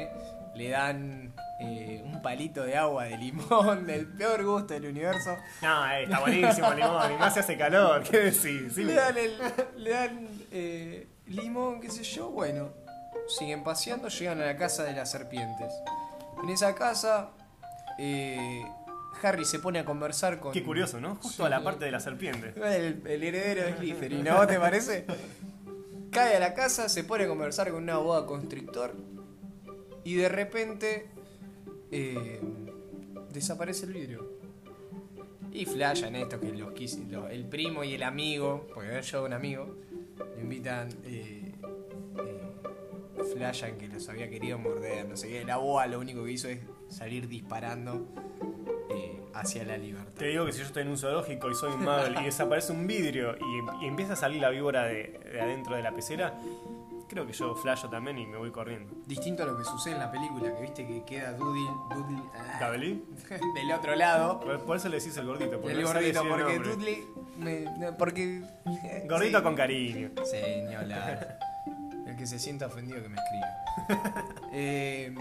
[0.54, 5.36] le dan eh, un palito de agua de limón del peor gusto del universo.
[5.60, 8.74] No, eh, está buenísimo el limón, y más se hace calor, ¿qué decís?
[8.74, 9.38] Sí, Le dan, el,
[9.76, 12.70] le dan eh, limón, qué sé yo, bueno.
[13.38, 15.72] Siguen paseando, llegan a la casa de las serpientes.
[16.42, 17.30] En esa casa,
[19.22, 20.52] Harry se pone a conversar con...
[20.52, 21.16] Qué curioso, ¿no?
[21.16, 21.46] Justo Sí.
[21.46, 22.52] a la parte de la serpiente.
[22.56, 24.36] El, el heredero de Slytherin, ¿no?
[24.36, 25.04] ¿Vos te parece?
[26.10, 28.94] Cae a la casa, se pone a conversar con una boa constrictor
[30.04, 31.08] y de repente
[31.90, 32.40] eh,
[33.32, 34.36] desaparece el vidrio.
[35.52, 36.72] Y flashan esto que los,
[37.30, 39.76] el primo y el amigo, porque yo un amigo,
[40.36, 41.52] le invitan, eh,
[42.18, 45.44] eh, flashan que los había querido morder, no sé qué.
[45.44, 48.06] La boa lo único que hizo es salir disparando
[49.40, 50.12] hacia la libertad.
[50.18, 51.86] Te digo que si yo estoy en un zoológico y soy un
[52.20, 55.82] y desaparece un vidrio y, y empieza a salir la víbora de, de adentro de
[55.82, 56.34] la pecera,
[57.08, 58.92] creo que yo flasho también y me voy corriendo.
[59.06, 62.56] Distinto a lo que sucede en la película, que viste que queda Doodle, Doodle ah,
[62.60, 63.04] ¿Gabelí?
[63.54, 64.40] del otro lado.
[64.40, 65.60] Por, por eso le decís el gordito.
[65.60, 66.58] Porque El no gordito, porque.
[66.58, 67.04] Dudley.
[67.38, 68.42] me- no, porque.
[69.08, 69.44] Gordito Sí.
[69.44, 70.10] con cariño.
[70.24, 70.84] Señor,
[72.06, 74.24] El que se sienta ofendido que me escriba.
[74.58, 75.14] Eh,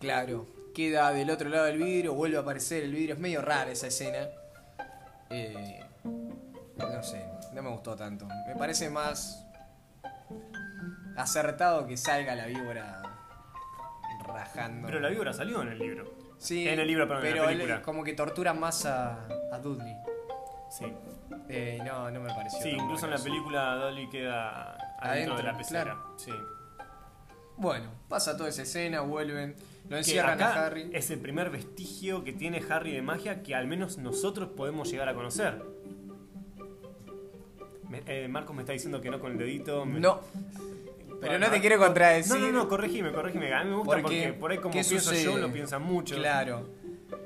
[0.00, 3.14] claro, queda del otro lado del vidrio, vuelve a aparecer el vidrio.
[3.14, 4.28] Es medio rara esa escena.
[5.30, 8.26] Eh, no sé, no me gustó tanto.
[8.46, 9.46] Me parece más
[11.16, 13.02] acertado que salga la víbora
[14.26, 14.86] rajando.
[14.86, 16.04] Pero la víbora salió en el libro.
[16.38, 19.58] Sí, En el libro, perdón, en la pero él como que tortura más a, a
[19.58, 19.96] Dudley.
[20.70, 20.92] Sí.
[21.48, 22.60] Eh, no, no me pareció.
[22.60, 25.82] Sí, incluso en la película Dolly queda adentro, Adentro, de la pecera.
[25.84, 26.14] claro.
[26.18, 26.32] Sí.
[27.56, 29.54] Bueno, pasa toda esa escena, vuelven,
[29.88, 30.90] lo encierran acá a Harry.
[30.92, 35.08] es el primer vestigio que tiene Harry de magia que al menos nosotros podemos llegar
[35.08, 35.62] a conocer.
[37.88, 39.84] Me- eh, Marcos me está diciendo que no con el dedito.
[39.84, 40.20] me- No,
[41.20, 42.32] pero no te quiero contradecir.
[42.34, 43.52] No, no, no, corregime, corregime.
[43.52, 46.16] A mí me gusta porque, Porque, por ahí como ¿qué pienso yo lo piensan mucho.
[46.16, 46.66] Claro.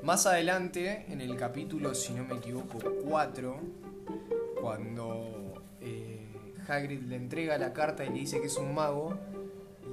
[0.03, 3.59] Más adelante, en el capítulo, si no me equivoco, 4,
[4.61, 6.27] cuando eh,
[6.69, 9.17] Hagrid le entrega la carta y le dice que es un mago,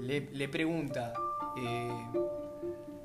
[0.02, 1.14] le, le pregunta,
[1.58, 1.90] eh,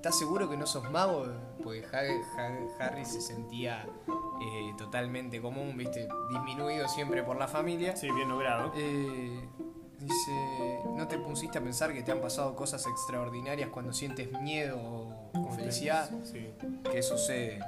[0.01, 1.27] ¿estás seguro que no sos mago?
[1.63, 7.95] Porque Ha- Ha- Harry se sentía eh, totalmente común, viste, disminuido siempre por la familia.
[7.97, 8.73] Sí, bien logrado.
[8.75, 9.47] Eh,
[9.99, 14.79] dice, ¿no te pusiste a pensar que te han pasado cosas extraordinarias cuando sientes miedo
[15.35, 16.09] o felicidad?
[16.25, 16.49] Sí.
[16.91, 17.61] ¿Qué sucede?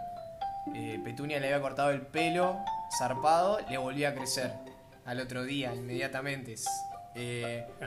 [0.75, 2.57] Eh, Petunia le había cortado el pelo,
[2.99, 4.55] zarpado, le volvió a crecer
[5.05, 6.55] al otro día, inmediatamente.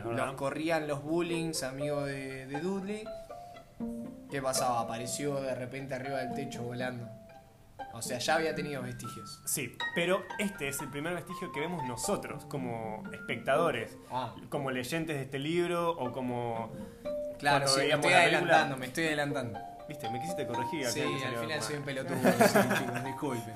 [0.03, 3.03] Los corrían los bullings, amigos de, de Dudley.
[4.29, 4.81] ¿Qué pasaba?
[4.81, 7.07] Apareció de repente arriba del techo volando.
[7.93, 9.41] O sea, ya había tenido vestigios.
[9.45, 15.15] Sí, pero este es el primer vestigio que vemos nosotros como espectadores, Ah, como leyentes
[15.15, 16.71] de este libro o como...
[17.39, 19.59] claro, sí, me estoy la adelantando, película- me estoy adelantando.
[19.87, 20.87] Viste, me quisiste corregir.
[20.87, 23.53] Sí, acá, que al final soy un pelotudo, sí, chicos, disculpen.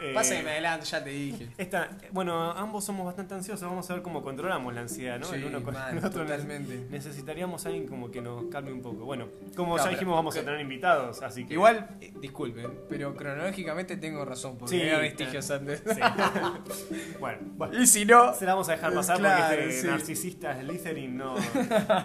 [0.00, 1.48] Eh, Pasa que me adelanto, ya te dije.
[1.58, 5.26] Esta, bueno, ambos somos bastante ansiosos, vamos a ver cómo controlamos la ansiedad, ¿no?
[5.26, 6.10] Sí, el uno con el otro.
[6.22, 6.86] totalmente.
[6.90, 9.04] Necesitaríamos a alguien como que nos calme un poco.
[9.06, 11.54] Bueno, como Claro, ya pero- dijimos, vamos a que- tener invitados, así que...
[11.54, 15.82] Igual, eh, disculpen, pero cronológicamente tengo razón, porque Sí, había vestigios antes.
[15.86, 16.00] Sí.
[17.20, 17.80] bueno, bueno.
[17.82, 21.34] Y si no, Se la vamos a dejar pasar Claro, porque este narcisista Slytherin no,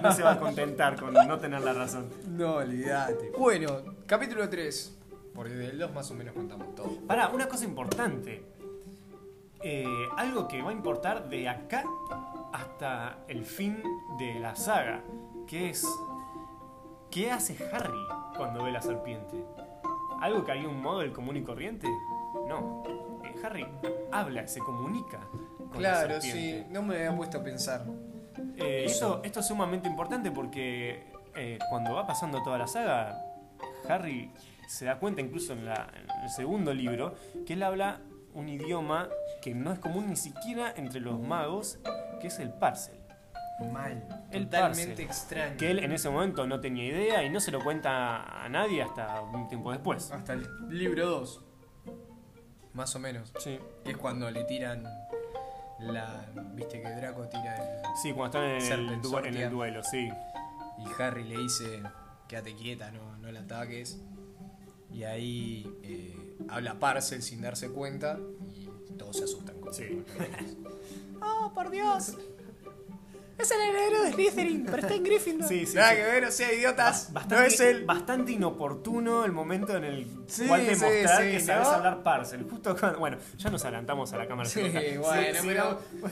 [0.01, 2.07] no se va a contentar con no tener la razón.
[2.29, 3.31] no, olvídate.
[3.37, 4.97] Bueno, capítulo 3.
[5.33, 6.89] Porque del 2 más o menos contamos todo.
[7.07, 8.43] Pará, una cosa importante.
[9.63, 9.85] Eh,
[10.17, 11.83] algo que va a importar de acá
[12.51, 13.81] hasta el fin
[14.17, 15.03] de la saga,
[15.47, 15.87] que es
[17.11, 17.99] ¿qué hace Harry
[18.35, 19.45] cuando ve la serpiente?
[20.19, 21.87] ¿Algo que haría un modo del común y corriente?
[22.47, 22.83] No.
[23.23, 23.67] Eh, Harry
[24.11, 25.19] habla, se comunica
[25.71, 26.69] con la Claro, sí, serpiente.
[26.73, 27.85] no me había puesto a pensar.
[28.57, 29.15] Eh, Eso.
[29.15, 31.11] esto, esto es sumamente importante porque
[31.69, 33.17] cuando va pasando toda la saga,
[33.87, 34.31] Harry
[34.71, 38.01] se da cuenta, incluso en, la- en el segundo libro, que él habla
[38.33, 39.09] un idioma
[39.41, 41.79] que no es común ni siquiera entre los magos,
[42.19, 42.97] que es el Parcel.
[43.71, 44.03] Mal.
[44.31, 45.05] El Totalmente parcel.
[45.05, 45.57] extraño.
[45.57, 48.81] Que él en ese momento no tenía idea y no se lo cuenta a nadie
[48.81, 50.09] hasta un tiempo después.
[50.11, 51.43] Hasta el libro 2.
[52.73, 53.31] Más o menos.
[53.39, 53.59] Sí.
[53.83, 54.83] Que es cuando le tiran
[55.79, 57.81] la, viste que Draco tira el...
[58.01, 60.09] Sí, cuando están en el, du- en el duelo, sí.
[60.79, 61.83] Y Harry le dice,
[62.27, 64.01] quédate quieta, no, no la ataques.
[64.93, 68.19] Y ahí eh, habla Parcel sin darse cuenta
[68.89, 69.59] y todos se asustan.
[69.59, 70.03] con- Sí.
[71.21, 72.17] ¡Oh, por Dios!
[73.41, 75.47] Es el heredero de Slytherin, pero está en Gryffindor.
[75.49, 75.95] Sí, sí, Nada sí.
[75.97, 77.11] que ver, o sea, idiotas.
[77.11, 77.85] Bastante, no es él.
[77.85, 81.73] bastante inoportuno el momento en el Sí, cual demostrar sí, que sabes ¿no?
[81.73, 82.47] hablar parcel.
[82.49, 84.47] Justo cuando, bueno, ya nos adelantamos a la cámara.
[84.47, 86.09] Sí, bueno, Sí, pero no.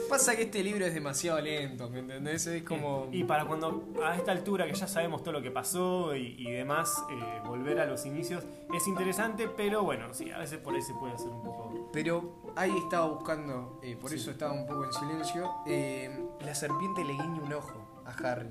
[0.08, 2.46] pasa que este libro es demasiado lento, ¿me entendés?
[2.46, 3.08] Es como...
[3.12, 6.50] Y para cuando a esta altura que ya sabemos todo lo que pasó y, y
[6.52, 10.82] demás, eh, volver a los inicios es interesante, pero bueno, sí, a veces por ahí
[10.82, 11.90] se puede hacer un poco.
[11.92, 15.52] Pero ahí estaba buscando, eh, por eso estaba un poco en silencio.
[15.66, 18.48] eh, la serpiente le guiña un ojo a Harry.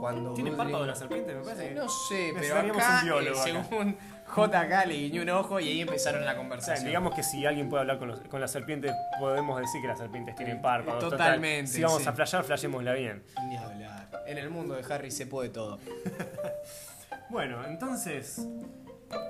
[0.00, 1.34] Cuando ¿Tiene Dudley- párpado la serpiente?
[1.34, 1.74] Me parece.
[1.74, 3.64] No sé, pero acá, un biólogo eh, acá.
[3.68, 6.86] según JK le guiñó un ojo y ahí empezaron la O sea, conversación.
[6.86, 9.98] digamos que si alguien puede hablar con, los- con las serpientes, podemos decir que las
[9.98, 11.00] serpientes tienen Eh, párpados.
[11.00, 11.18] total.
[11.18, 12.08] totalmente, Si vamos sí.
[12.08, 13.22] a flashear, flashémosla bien.
[13.48, 14.08] Ni hablar.
[14.26, 15.78] En el mundo de Harry se puede todo.
[17.30, 18.46] Bueno, entonces.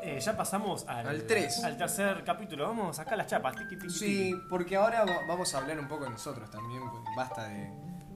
[0.03, 1.63] Eh, ya pasamos al, Al tres.
[1.65, 2.67] al tercer capítulo.
[2.69, 3.57] Vamos acá las chapas.
[3.57, 4.35] Tiki, tiki, Sí, tiki.
[4.51, 6.83] porque ahora va- vamos a hablar un poco de nosotros también,
[7.17, 7.71] basta de,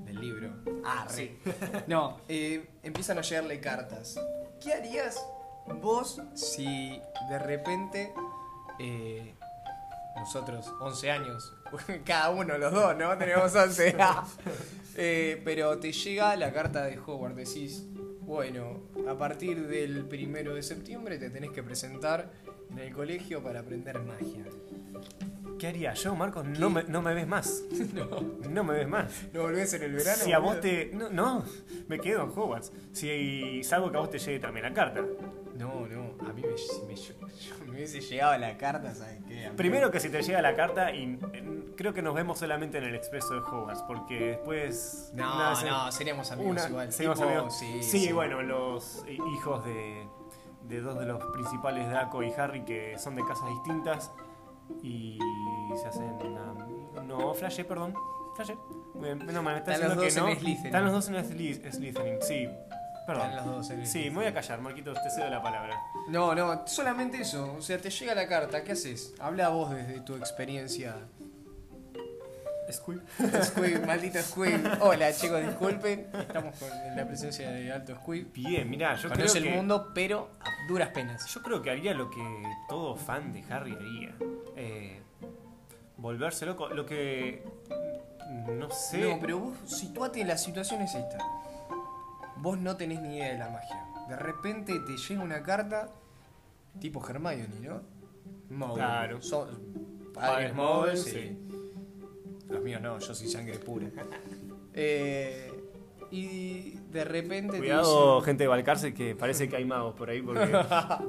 [0.05, 0.51] del libro.
[0.85, 1.39] Ah, Sí.
[1.87, 4.19] No, eh, empiezan a llegarle cartas.
[4.61, 5.25] ¿Qué harías
[5.81, 8.13] vos si de repente
[8.79, 9.35] eh,
[10.17, 11.55] nosotros, 11 años,
[12.05, 13.17] cada uno, los dos, ¿no?
[13.19, 13.97] Tenemos 11.
[15.01, 17.85] Eh, pero te llega la carta de Howard, decís,
[18.23, 22.31] bueno, a partir del primero de septiembre te tenés que presentar
[22.71, 24.45] en el colegio para aprender magia.
[25.59, 26.47] ¿Qué haría yo, Marcos?
[26.47, 27.65] No me, no me ves más.
[28.49, 29.29] No me ves más.
[29.33, 30.23] ¿No volvés en el verano?
[30.23, 30.91] Si a vos te.
[30.95, 31.45] No, no,
[31.89, 32.73] me quedo en Hogwarts.
[32.93, 35.05] Si salvo que a vos te llegue también la carta.
[35.59, 39.21] No, no, a mí me, si me, yo- yo me hubiese llegado la carta, ¿sabes
[39.27, 39.51] qué?
[39.57, 42.85] Primero que si te llega la carta y eh, creo que nos vemos solamente en
[42.85, 45.11] el expreso de Hogwarts, porque después...
[45.15, 46.93] No, no, seríamos amigos una- igual.
[46.93, 47.59] seríamos Tipo, amigos.
[47.59, 48.13] Sí, Sí, sí.
[48.13, 50.07] bueno, los hi- hijos de,
[50.63, 54.13] de dos de los principales, Draco y Harry, que son de casas distintas
[54.83, 55.19] y
[55.81, 57.03] se hacen una...
[57.03, 57.95] No, Flashe, perdón.
[58.95, 60.29] Bien, no, me está Están los diciendo que dos no.
[60.29, 60.67] en Slytherin.
[60.67, 62.49] Están los dos en Sly- Slytherin, sí.
[63.09, 63.31] Perdón.
[63.31, 65.81] Están los dos en Sí, me voy a callar, Marquitos, te cedo la palabra.
[66.09, 67.55] No, no, solamente eso.
[67.55, 69.15] O sea, te llega la carta, ¿qué haces?
[69.19, 70.95] Habla vos desde tu experiencia.
[72.71, 73.01] Squib.
[73.45, 74.61] Squib, maldito Squib.
[74.83, 76.11] Hola chicos, disculpen.
[76.21, 78.31] Estamos con la presencia de Alto Squib.
[78.31, 79.51] Bien, mirá, yo creo Conoce el que...
[79.53, 81.27] mundo, pero a duras penas.
[81.33, 84.15] Yo creo que haría lo que todo fan de Harry haría.
[84.55, 85.01] Eh,
[85.97, 86.69] volverse loco.
[86.69, 87.43] Lo que.
[88.49, 88.99] No sé.
[88.99, 91.17] No, pero vos situate en la situación es esta.
[92.41, 93.85] Vos no tenés ni idea de la magia.
[94.09, 95.91] De repente te llega una carta
[96.81, 97.83] tipo Hermione, ¿no?
[98.51, 98.77] Mogul.
[98.77, 99.23] Claro.
[99.23, 99.49] Son
[100.15, 101.11] Padres padres sí.
[101.11, 101.39] sí.
[102.49, 103.89] Los míos no, yo soy sangre pura.
[104.81, 105.51] Eh,
[106.13, 110.23] y de repente Cuidado, gente de Valcarce, que parece que hay magos por ahí.
[110.23, 110.57] Porque.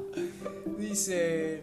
[0.80, 1.62] dice,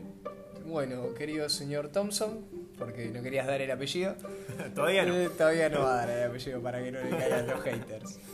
[0.66, 2.44] bueno, querido señor Thompson,
[2.78, 4.14] porque no querías dar el apellido.
[4.74, 5.14] Todavía no.
[5.14, 8.20] Eh, todavía no va a dar el apellido para que no le caigan los haters.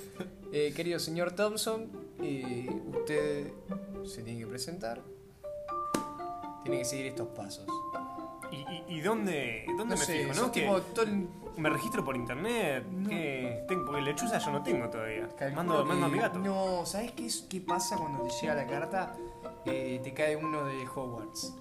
[0.55, 1.89] Eh, querido señor Thompson,
[2.23, 3.51] eh, usted
[4.05, 5.01] se tiene que presentar.
[6.63, 7.67] Tiene que seguir estos pasos.
[8.51, 10.35] ¿Y, y, y dónde, dónde No me sé, fijo?
[10.47, 10.53] ¿no?
[10.53, 11.27] Que tipo todo el-
[11.57, 12.85] ¿Me registro por internet?
[12.87, 13.09] No.
[13.09, 13.65] ¿Qué?
[13.67, 15.27] Tengo, porque lechuza yo no tengo todavía.
[15.39, 16.39] calculo Mando, mando a que- mi gato.
[16.39, 19.15] No, ¿sabes qué, es, qué pasa cuando te llega la carta?
[19.65, 21.55] Eh, te cae uno de Hogwarts.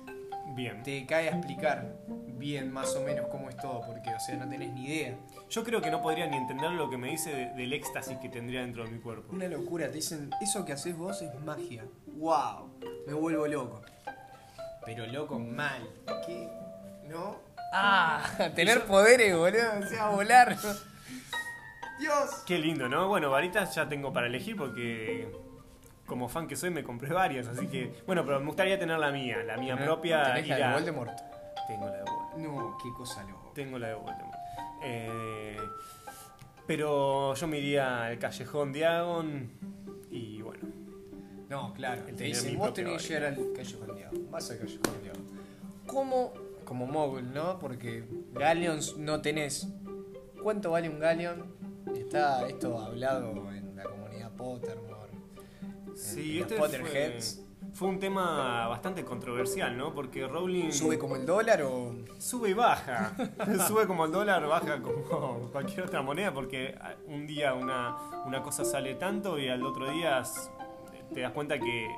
[0.53, 0.83] Bien.
[0.83, 1.95] Te cae a explicar
[2.41, 5.15] bien más o menos cómo es todo, porque, o sea, no tenés ni idea.
[5.49, 8.27] Yo creo que no podría ni entender lo que me dice de- del éxtasis que
[8.27, 9.33] tendría dentro de mi cuerpo.
[9.33, 11.85] Una locura, te dicen, eso que haces vos es magia.
[12.07, 12.71] ¡Wow!
[13.07, 13.81] Me vuelvo loco.
[14.85, 15.87] Pero loco mal.
[16.25, 16.49] ¿Qué?
[17.07, 17.37] ¿No?
[17.73, 18.23] ¡Ah!
[18.55, 19.79] Tener poderes, boludo.
[19.79, 20.57] O sea, volar.
[21.99, 22.43] ¡Dios!
[22.47, 23.07] Qué lindo, ¿no?
[23.07, 25.31] Bueno, varitas ya tengo para elegir porque
[26.07, 29.11] como fan que soy me compré varias, así que bueno, pero me gustaría tener la
[29.11, 31.11] mía, la mía propia ¿Tenés y la de Voldemort?
[31.67, 32.20] Tengo la de Voldemort.
[32.41, 33.51] No, qué cosa loco.
[33.53, 34.37] Tengo la de Voldemort.
[34.83, 35.57] Eh,
[36.67, 39.51] pero yo me iría al callejón Diagon
[40.09, 40.67] y bueno,
[41.49, 42.03] No, claro.
[42.03, 44.19] Te dicen, vos tenés que llegar al callejón diablo.
[44.29, 45.21] Vas al callejón diablo.
[45.85, 46.33] ¿Cómo?
[46.65, 47.59] Como mogul, ¿no?
[47.59, 49.67] Porque galleons no tenés.
[50.41, 51.53] ¿Cuánto vale un galleon?
[51.95, 55.11] Está esto hablado en la comunidad Pottermore.
[55.95, 57.35] sí, los este Potterheads.
[57.35, 59.93] fue un tema bastante controversial, ¿no?
[59.93, 61.95] Porque Rowling ¿Sube como el dólar o.?
[62.19, 63.13] Sube y baja.
[63.67, 68.63] Sube como el dólar, baja como cualquier otra moneda, porque un día una, una cosa
[68.63, 70.23] sale tanto y al otro día
[71.13, 71.89] te das cuenta que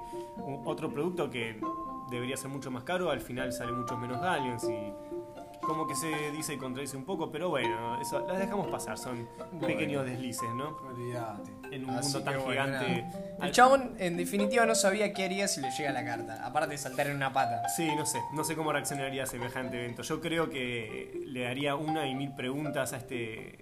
[0.65, 1.59] otro producto que
[2.09, 4.93] debería ser mucho más caro, al final sale mucho menos galleons y,
[5.63, 9.28] como que se dice y contradice un poco, pero bueno, eso las dejamos pasar, son
[9.52, 9.67] Bueno.
[9.67, 10.78] pequeños deslices, ¿no?
[10.88, 11.52] Olvídate.
[11.71, 13.06] En un Así mundo tan gigante.
[13.39, 16.45] Al- El chabón, en definitiva, no sabía qué haría si le llega la carta.
[16.45, 17.67] Aparte de saltar en una pata.
[17.69, 20.04] Sí, no sé, no sé cómo reaccionaría a semejante evento.
[20.04, 23.58] Yo creo que le daría una y mil preguntas a este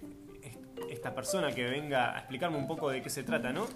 [0.90, 3.66] esta persona que venga a explicarme un poco de qué se trata, ¿no?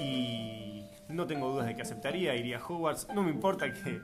[0.00, 3.08] Y no tengo dudas de que aceptaría, iría a Hogwarts.
[3.14, 4.00] No me importa que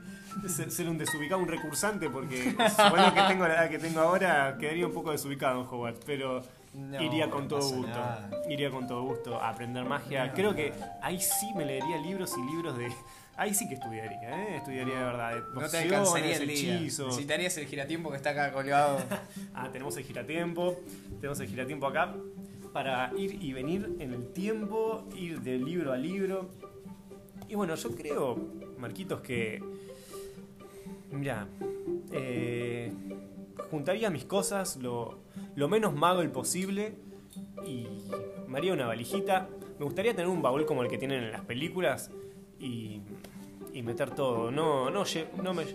[0.47, 2.53] se- ser un desubicado, un recursante, porque
[2.89, 6.41] bueno que tengo la edad que tengo ahora, quedaría un poco desubicado en Hogwarts, pero
[6.73, 7.87] No, iría con no todo gusto.
[7.87, 8.29] nada.
[8.49, 10.27] Iría con todo gusto a aprender magia.
[10.27, 12.91] No, Creo que ahí sí me leería libros y libros de...
[13.37, 14.57] Ahí sí que estudiaría, ¿eh?
[14.57, 15.33] Estudiaría de verdad.
[15.35, 16.75] De No te alcanzaría el día.
[16.77, 17.07] hechizos.
[17.07, 18.99] Necesitarías el giratiempo que está acá colgado.
[19.55, 20.77] Ah, tenemos el giratiempo.
[21.19, 22.13] Tenemos el giratiempo acá
[22.73, 26.49] para ir y venir en el tiempo, ir de libro a libro.
[27.51, 28.37] Y bueno, yo creo,
[28.77, 29.61] Marquitos, que.
[31.11, 31.49] Mira,
[32.13, 32.93] eh,
[33.69, 35.17] juntaría mis cosas lo,
[35.55, 36.95] lo menos mago el posible
[37.65, 37.87] y
[38.47, 39.49] me haría una valijita.
[39.77, 42.09] Me gustaría tener un baúl como el que tienen en las películas
[42.57, 43.01] y,
[43.73, 44.49] y meter todo.
[44.49, 45.03] No, no,
[45.43, 45.65] no me.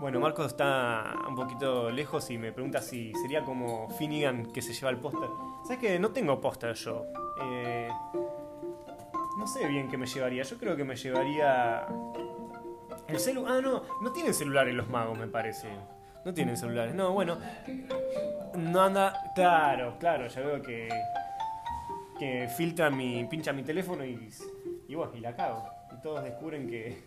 [0.00, 4.72] Bueno, Marcos está un poquito lejos y me pregunta si sería como Finnegan que se
[4.72, 5.28] lleva el póster.
[5.62, 7.04] ¿Sabes que no tengo póster yo?
[7.40, 7.88] Eh,
[9.38, 10.42] no sé bien qué me llevaría.
[10.42, 11.86] Yo creo que me llevaría.
[13.08, 13.46] El celu.
[13.46, 15.68] Ah, no, no tienen celulares los magos, me parece.
[16.24, 16.94] No tienen celulares.
[16.94, 17.38] No, bueno.
[18.54, 19.32] No anda.
[19.34, 20.88] Claro, claro, ya veo que.
[22.18, 23.24] Que filtra mi.
[23.24, 24.28] pincha mi teléfono y.
[24.88, 25.68] Y bueno, y la cago.
[25.96, 27.02] Y todos descubren que.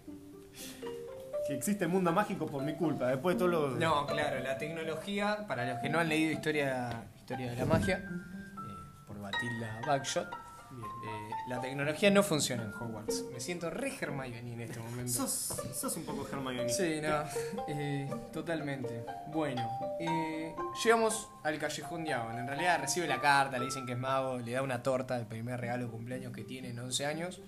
[1.47, 3.07] Que existe el mundo mágico por mi culpa.
[3.07, 3.67] Después de todo lo.
[3.71, 7.97] No, claro, la tecnología, para los que no han leído historia, historia de la magia,
[7.97, 10.29] eh, por Batilda Backshot,
[10.71, 10.85] Bien.
[10.85, 13.25] eh, la tecnología no funciona en Hogwarts.
[13.33, 15.11] Me siento re Hermione en este momento.
[15.11, 16.69] Sos, sos un poco Hermione.
[16.69, 17.23] Sí, no,
[17.67, 19.05] eh, totalmente.
[19.27, 22.37] Bueno, eh, llegamos al callejón Avon.
[22.37, 25.25] En realidad recibe la carta, le dicen que es mago, le da una torta, el
[25.25, 27.41] primer regalo de cumpleaños que tiene en 11 años.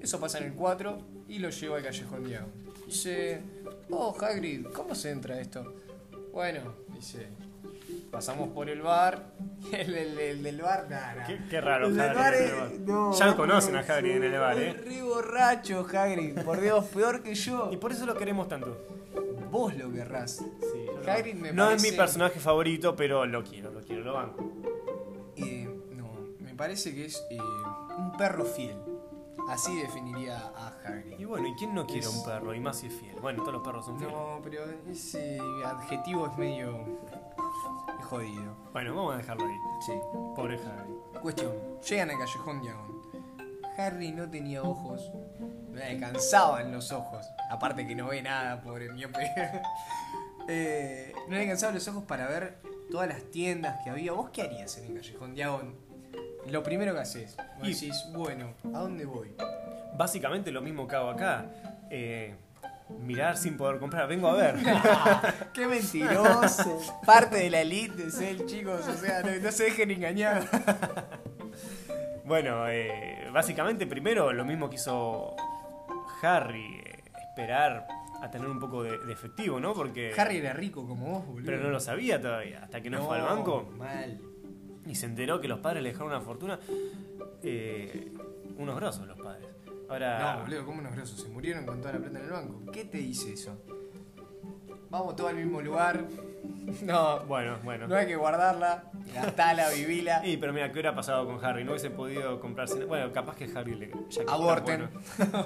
[0.00, 2.52] Eso pasa en el 4 y lo lleva al callejón Avon.
[2.86, 3.42] Dice,
[3.90, 5.74] oh Hagrid, ¿cómo se entra esto?
[6.32, 7.28] Bueno, dice,
[8.10, 9.30] pasamos por el bar.
[9.72, 11.24] El, el- el del bar, nada.
[11.26, 12.70] Qué, qué raro, El Hagrid bar en es- el bar.
[12.80, 14.72] no, ya lo conocen a Hagrid en el bar, ¿eh?
[14.72, 16.40] Re borracho, Hagrid.
[16.42, 17.68] Por Dios, peor que yo.
[17.70, 18.76] Y por eso lo queremos tanto.
[19.50, 20.36] Vos lo querrás.
[20.36, 24.14] Sí, Hagrid me no parece- es mi personaje favorito, pero lo quiero, lo quiero, lo
[24.14, 24.50] banco.
[25.36, 27.38] Eh, no, me parece que es eh,
[27.98, 28.76] un perro fiel.
[29.48, 31.26] Así definiría a Y Hagrid.
[31.26, 32.54] bueno, ¿y quién no quiere Es- un perro?
[32.54, 33.16] Y más si es fiel.
[33.20, 34.16] Bueno, todos los perros son fieles.
[34.16, 36.78] No, pero ese adjetivo es medio
[38.00, 38.54] jodido.
[38.72, 39.56] Bueno, vamos a dejarlo ahí.
[39.86, 39.92] Sí.
[40.36, 41.20] Pobre Hagrid.
[41.22, 41.52] Cuestión,
[41.88, 43.00] llegan al callejón Diagon.
[43.78, 45.10] Harry no tenía ojos.
[45.70, 47.24] No le alcanzaban los ojos.
[47.50, 49.30] Aparte que no ve nada, pobre miope.
[50.48, 52.56] Eh, no le alcanzaban los ojos para ver
[52.90, 54.12] todas las tiendas que había.
[54.12, 55.76] ¿Vos qué harías en el callejón Diagon?
[56.48, 59.32] Lo primero que haces, Y- decís, bueno, ¿a dónde voy?
[59.96, 61.46] Básicamente lo mismo que hago acá.
[61.90, 62.34] Eh,
[63.00, 64.08] mirar sin poder comprar.
[64.08, 64.56] Vengo a ver.
[65.52, 66.80] ¡Qué mentiroso!
[67.06, 68.86] Parte de la elite es él, chicos.
[68.86, 70.44] O sea, no, no se dejen engañar.
[72.30, 75.34] Bueno, eh, básicamente primero lo mismo que hizo
[76.22, 77.88] Harry, eh, esperar
[78.22, 79.74] a tener un poco de, de efectivo, ¿no?
[79.74, 80.12] Porque...
[80.16, 81.44] Harry era rico como vos, boludo.
[81.44, 84.20] Pero no lo sabía todavía, hasta que no, fue al banco Mal.
[84.86, 86.60] y se enteró que los padres le dejaron una fortuna.
[87.42, 88.12] Eh,
[88.58, 89.48] unos grosos los padres.
[89.90, 90.34] Ahora...
[90.36, 91.20] No, boludo, ¿cómo unos grosos?
[91.20, 92.62] Se murieron con toda la plata en el banco.
[92.72, 93.60] ¿Qué te dice eso?
[94.88, 96.04] Vamos todos al mismo lugar.
[96.82, 97.88] No, Bueno, bueno.
[97.88, 98.84] no hay que guardarla.
[99.14, 100.20] Gastala, vivila.
[100.24, 101.64] Y pero mira, ¿qué hubiera pasado con Harry?
[101.64, 102.84] No hubiese podido comprarse...
[102.84, 103.90] Bueno, capaz que Harry le...
[104.08, 104.88] ya que- Aborten.
[105.18, 105.36] Bueno,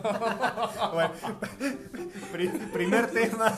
[0.92, 1.10] Bueno,
[2.32, 3.54] pri- primer tema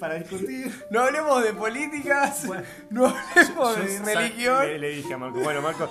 [0.00, 0.72] para discutir.
[0.90, 2.46] No hablemos de políticas.
[2.46, 2.64] Bueno.
[2.90, 4.66] no hablemos Yo de sa- religión.
[4.66, 5.88] Le, le dije a Marco, bueno Marco,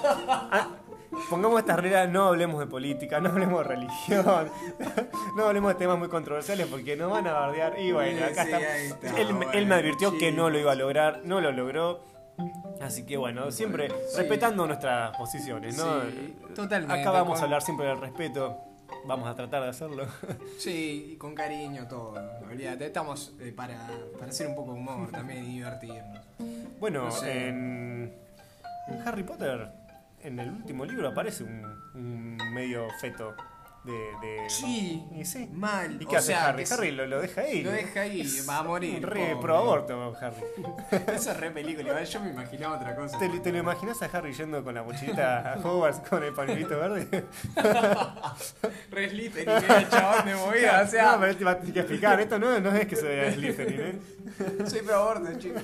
[1.29, 4.49] pongamos esta regla, no hablemos de política, no hablemos de religión,
[5.37, 7.79] no hablemos de temas muy controversiales porque nos van a bardear.
[7.79, 8.51] Y bueno, acá Sí,
[8.85, 9.19] está.
[9.19, 12.03] Él, me- él me advirtió que no lo iba a lograr, no lo logró.
[12.81, 14.17] Así que bueno, siempre sí.
[14.17, 16.01] respetando nuestras posiciones, ¿no?
[16.03, 18.57] Sí, totalmente, Acá vamos a hablar siempre del respeto,
[19.05, 20.05] vamos a tratar de hacerlo.
[20.57, 22.13] Sí, con cariño todo.
[22.49, 23.87] Olvídate, estamos eh, para,
[24.17, 26.25] para hacer un poco de humor también y divertirnos.
[26.79, 27.49] Bueno, No sé.
[27.49, 28.13] en,
[28.87, 29.69] en Harry Potter,
[30.23, 33.35] en el último libro aparece un, un medio feto
[33.83, 35.49] de, de- Sí, Y sí.
[35.53, 35.97] mal.
[35.99, 36.63] ¿Y O qué hace sea, Harry?
[36.69, 37.63] Harry lo, lo deja ahí.
[37.63, 39.03] Lo deja ahí, va a morir.
[39.07, 39.35] Re pobre.
[39.41, 40.43] pro aborto, Harry.
[41.15, 43.17] Eso es re película, igual yo me imaginaba otra cosa.
[43.17, 46.77] ¿Te, te lo imaginas a Harry yendo con la mochilita a Hogwarts con el pañuelito
[46.77, 47.25] verde?
[48.91, 51.73] Re Slytherin, era el chabón de movida, o sea, No, pero te va a tener
[51.73, 52.19] que explicar.
[52.19, 53.99] Esto no, no es que se vea Slytherin, ¿eh?
[54.67, 55.63] soy pro aborto, chicos.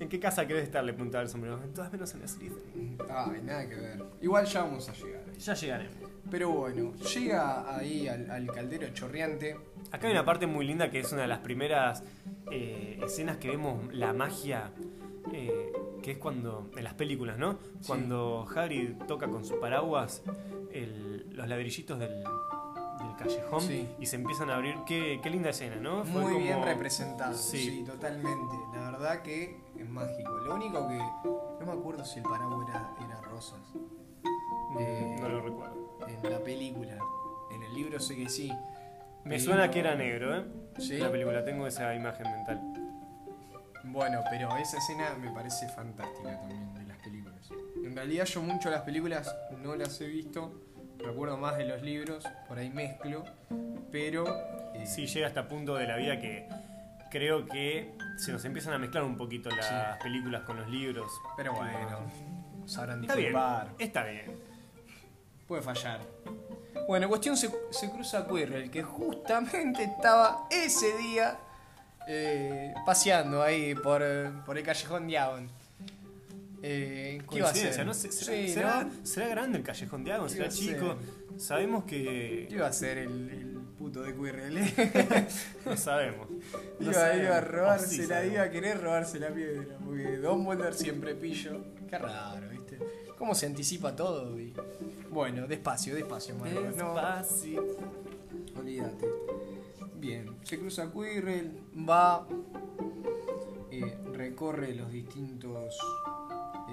[0.00, 0.82] ¿En qué casa querés estar?
[0.84, 1.60] Le preguntaba el sombrero.
[1.62, 2.98] En todas menos en la Slytherin.
[3.10, 4.02] Ay, nada que ver.
[4.22, 5.22] Igual ya vamos a llegar.
[5.38, 6.10] Ya llegaremos.
[6.30, 9.56] Pero bueno, llega ahí al, al caldero chorreante.
[9.90, 12.02] Acá hay una parte muy linda que es una de las primeras
[12.50, 14.70] eh, escenas que vemos la magia,
[15.32, 15.72] eh,
[16.02, 17.52] que es cuando, en las películas, ¿no?
[17.80, 17.86] Sí.
[17.86, 20.22] Cuando Harry toca con su paraguas
[20.72, 23.88] el- los ladrillitos del, del callejón Sí.
[23.98, 24.76] y se empiezan a abrir.
[24.86, 26.04] Qué, qué linda escena, ¿no?
[26.04, 27.58] Fue Muy como- bien representado, Sí.
[27.58, 27.84] sí.
[27.86, 28.54] totalmente.
[28.74, 30.30] La verdad que es mágico.
[30.44, 33.60] Lo único que no me acuerdo si el paraguas era, era rosas.
[34.78, 35.87] Eh, No lo recuerdo.
[36.08, 36.98] En la película.
[37.54, 38.50] En el libro sé que sí.
[39.24, 40.44] Me Pero- suena que era negro, ¿eh?
[40.78, 40.98] ¿Sí?
[40.98, 42.60] La película tengo esa imagen mental.
[43.84, 47.48] Bueno, pero esa escena me parece fantástica también de las películas.
[47.84, 50.52] En realidad yo mucho las películas no las he visto,
[50.98, 53.24] recuerdo más de los libros, por ahí mezclo,
[53.90, 54.26] pero...
[54.74, 56.48] eh, Sí, llega hasta punto de la vida que
[57.10, 59.74] creo que se nos empiezan a mezclar un poquito las Sí.
[60.02, 61.10] películas con los libros.
[61.36, 62.00] Pero bueno,
[62.66, 63.68] sabrán Está bien, disculpar.
[63.78, 64.47] está bien.
[65.48, 66.00] Puede fallar.
[66.86, 71.38] Bueno, cuestión se, se cruza Quirrell, que justamente estaba ese día
[72.06, 74.02] eh, paseando ahí por,
[74.46, 75.48] por el callejón Diagon.
[76.62, 77.72] Eh, ¿Qué iba a hacer?
[77.72, 79.06] ¿Será, Sí, será- ¿no?
[79.06, 80.28] será grande el Callejón de?
[80.28, 80.96] ¿Será chico?
[81.36, 82.46] Sabemos que...
[82.48, 84.58] ¿Qué iba a hacer el, el puto de Quirrell?
[84.58, 85.28] eh?
[85.64, 86.28] No sabemos.
[86.30, 87.24] No iba, sabemos.
[87.26, 88.34] iba a O sí robarse la, sabemos.
[88.34, 89.76] iba a querer robarse la piedra.
[89.84, 91.60] Porque Dumbledore siempre pillo.
[91.88, 92.78] Qué raro, ¿viste?
[93.16, 94.36] Cómo se anticipa todo.
[94.40, 94.52] y-
[95.10, 96.60] Bueno, despacio, despacio, Mario.
[96.76, 97.64] No, Despacio.
[98.58, 99.06] olvídate.
[99.96, 102.26] Bien, se cruza Quirrell, va,
[103.70, 105.76] eh, recorre los distintos.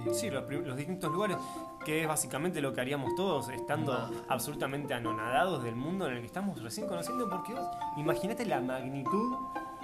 [0.05, 1.37] eh, Sí, los, distintos lugares,
[1.85, 4.11] que es básicamente lo que haríamos todos, estando Ah.
[4.27, 7.67] absolutamente anonadados del mundo en el que estamos recién conociendo, porque vos
[7.97, 9.35] imagínate la magnitud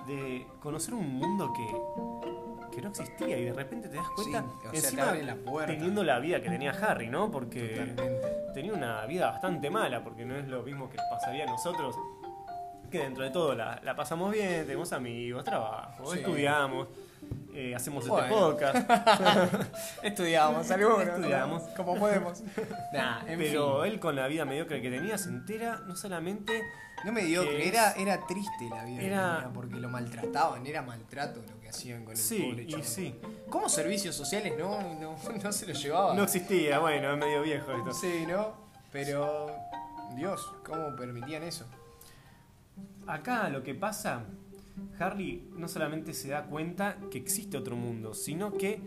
[0.07, 2.40] de conocer un mundo que,
[2.71, 5.23] que no existía y de repente te das cuenta, Sí, o sea, te encima abre
[5.23, 5.71] la puerta.
[5.73, 7.29] teniendo la vida que tenía Harry, ¿no?
[7.29, 8.27] Porque Totalmente.
[8.53, 11.95] tenía una vida bastante mala, porque no es lo mismo que pasaría a nosotros,
[12.89, 16.19] que dentro de todo la, la pasamos bien, tenemos amigos, trabajo, Sí.
[16.19, 16.87] estudiamos,
[17.53, 18.35] eh, hacemos este Bueno.
[18.35, 18.89] podcast.
[20.03, 21.63] Estudiamos algunos, Estudiamos.
[21.75, 22.41] como podemos.
[22.93, 23.91] Nah, en Pero fin.
[23.93, 26.61] él con la vida mediocre que tenía se entera no solamente
[27.05, 29.75] No me dio que que es- era, era triste la vida que Era- tenía, porque
[29.75, 33.15] lo maltrataban, era maltrato lo que hacían con el sí pobre y sí
[33.49, 36.15] ¿Cómo servicios sociales no, no, no se lo llevaban?
[36.17, 38.69] no existía bueno es medio viejo esto Sí, ¿no?
[38.91, 39.49] Pero,
[40.15, 41.65] Dios, ¿cómo permitían eso?
[43.07, 44.21] acá lo que pasa
[44.99, 48.81] Harry no solamente se da cuenta que existe otro mundo sino que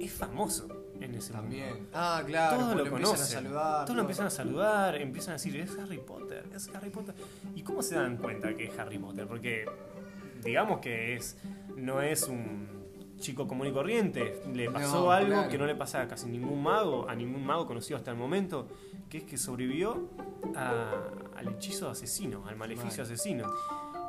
[0.00, 0.66] es famoso
[1.00, 1.88] en ese mundo También.
[1.92, 3.72] Ah, claro, todos lo, conocen, a saludar.
[3.74, 3.94] todos todo.
[3.96, 7.14] lo empiezan a saludar, empiezan a decir, es Harry Potter, es Harry Potter.
[7.54, 9.26] ¿Y cómo se dan cuenta que es Harry Potter?
[9.28, 9.64] Porque
[10.44, 11.36] digamos que es
[11.76, 12.66] no es un
[13.18, 15.48] chico común y corriente, le pasó No, algo claro.
[15.50, 18.68] que no le pasa a casi ningún mago, a ningún mago conocido hasta el momento,
[19.08, 20.08] que es que sobrevivió
[20.56, 20.94] a-
[21.36, 23.14] al hechizo asesino, al maleficio Vale.
[23.14, 23.46] asesino.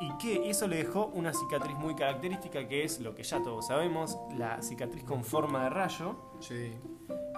[0.02, 3.68] Y que eso le dejó una cicatriz muy característica que es lo que ya todos
[3.68, 6.16] sabemos, la cicatriz con forma de rayo.
[6.40, 6.74] Sí.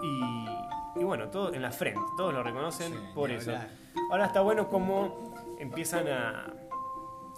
[0.03, 3.51] Y, y bueno, todo en la frente, todos lo reconocen Sí, por eso.
[3.51, 3.69] hablar.
[4.11, 6.53] Ahora está bueno como empiezan a,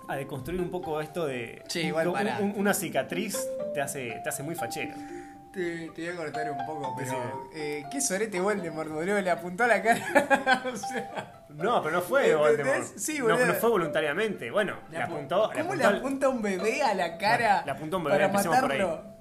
[0.07, 2.39] a deconstruir un poco esto de Sí, igual un- pará.
[2.41, 3.37] un- una cicatriz
[3.73, 4.93] te hace, te hace muy fachero.
[5.53, 7.49] Te, te voy a cortar un poco, pero.
[7.53, 9.21] Eh, ¿Qué sorete Voldemort, boludo?
[9.21, 10.63] Le apuntó a la cara.
[10.73, 11.45] o sea.
[11.49, 12.33] No, pero no fue.
[12.35, 12.83] Voldemort.
[12.97, 14.49] Sí, no, fue voluntariamente.
[14.49, 15.51] Bueno, le, apu- apuntó.
[15.53, 17.61] le ¿Cómo le apuntó al- apunta un bebé a la cara?
[17.65, 18.79] Le apuntó un bebé, para empecemos por ahí.
[18.79, 19.13] matarlo?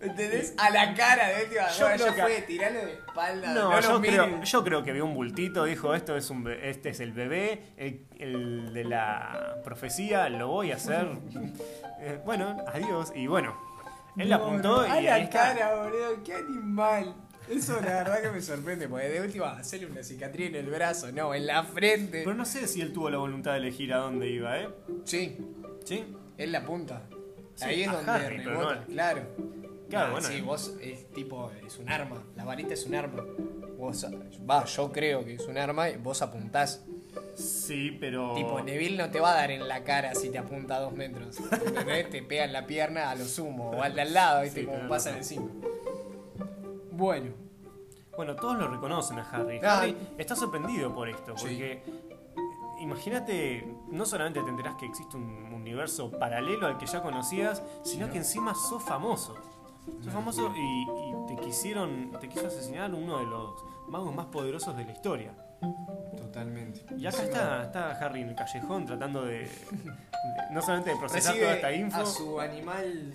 [0.00, 0.54] ¿Entendés?
[0.58, 1.68] A la cara de última.
[1.70, 3.52] Yo Bueno, creo ya que- fue, tiralo de espalda.
[3.54, 4.42] No, No, yo, creo, miren.
[4.44, 7.62] yo creo que vio un bultito, dijo esto es un be- este es el bebé,
[7.76, 11.06] el, el de la profecía, lo voy a hacer.
[12.00, 13.10] Eh, bueno, adiós.
[13.16, 13.60] Y bueno,
[14.16, 16.22] él la apuntó y A la cara, boludo.
[16.24, 17.14] Qué animal.
[17.48, 21.10] Eso la verdad que me sorprende, porque de última hacerle una cicatriz en el brazo,
[21.12, 22.22] no, en la frente.
[22.24, 24.68] Pero no sé si él tuvo la voluntad de elegir a dónde iba, ¿eh?
[25.04, 25.38] Sí,
[25.84, 26.04] ¿Sí?
[26.36, 27.04] él la apunta.
[27.54, 29.22] Sí, Ahí es donde Harry, pero rebota, no- claro.
[29.88, 30.28] Claro, Ah, bueno.
[30.28, 32.22] Sí, vos es tipo, es un arma.
[32.36, 33.24] La varita es un arma.
[33.78, 34.04] Vos,
[34.48, 36.84] va, yo creo que es un arma y vos apuntás.
[37.34, 38.34] Sí, pero.
[38.34, 40.92] Tipo, Neville no te va a dar en la cara si te apunta a dos
[40.92, 41.38] metros.
[41.40, 42.10] ¿Entendés?
[42.10, 43.70] te pega en la pierna a lo sumo.
[43.70, 44.60] O al de al lado, ¿viste?
[44.60, 45.16] Sí, Como razón.
[45.16, 45.46] encima.
[46.92, 47.32] Bueno.
[48.16, 49.60] Bueno, todos lo reconocen a Harry.
[49.62, 49.78] Ah.
[49.80, 51.44] Harry está sorprendido por esto, Sí.
[51.44, 51.82] porque
[52.80, 58.06] imagínate, no solamente te enterás que existe un universo paralelo al que ya conocías, sino
[58.06, 58.12] ¿no?
[58.12, 59.36] que encima sos famoso.
[60.02, 63.54] Sos famoso y, y te quisieron, te quiso asesinar uno de los
[63.88, 65.32] magos más poderosos de la historia.
[66.16, 66.80] Totalmente.
[66.96, 69.50] Y acá está, está Harry en el callejón tratando de, de-
[70.50, 72.00] no solamente de procesar Recibe toda esta info.
[72.00, 73.14] a su animal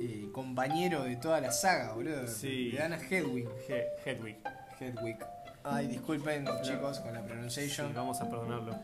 [0.00, 2.26] eh, compañero de toda la saga, boludo.
[2.26, 2.72] Sí.
[2.72, 3.48] Le dan a Hedwig.
[3.68, 4.36] He- Hedwig.
[4.78, 5.16] Hedwig.
[5.64, 7.94] Ay, disculpen chicos con la Sí, pronunciation.
[7.94, 8.78] vamos a perdonarlo.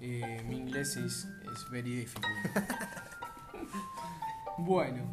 [0.00, 2.26] Eh, mi inglés es, es very difficult.
[4.58, 5.04] bueno.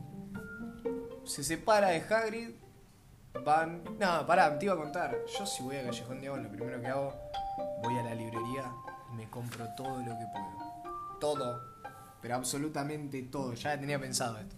[1.25, 2.51] Se separa de Hagrid.
[3.43, 3.83] Van.
[3.99, 5.17] No, pará, te iba a contar.
[5.37, 7.13] Yo si voy a Callejón Diagon, lo primero que hago,
[7.83, 8.71] voy a la librería
[9.11, 11.19] y me compro todo lo que puedo.
[11.19, 11.61] Todo.
[12.21, 13.53] Pero absolutamente todo.
[13.53, 14.55] Ya tenía pensado esto.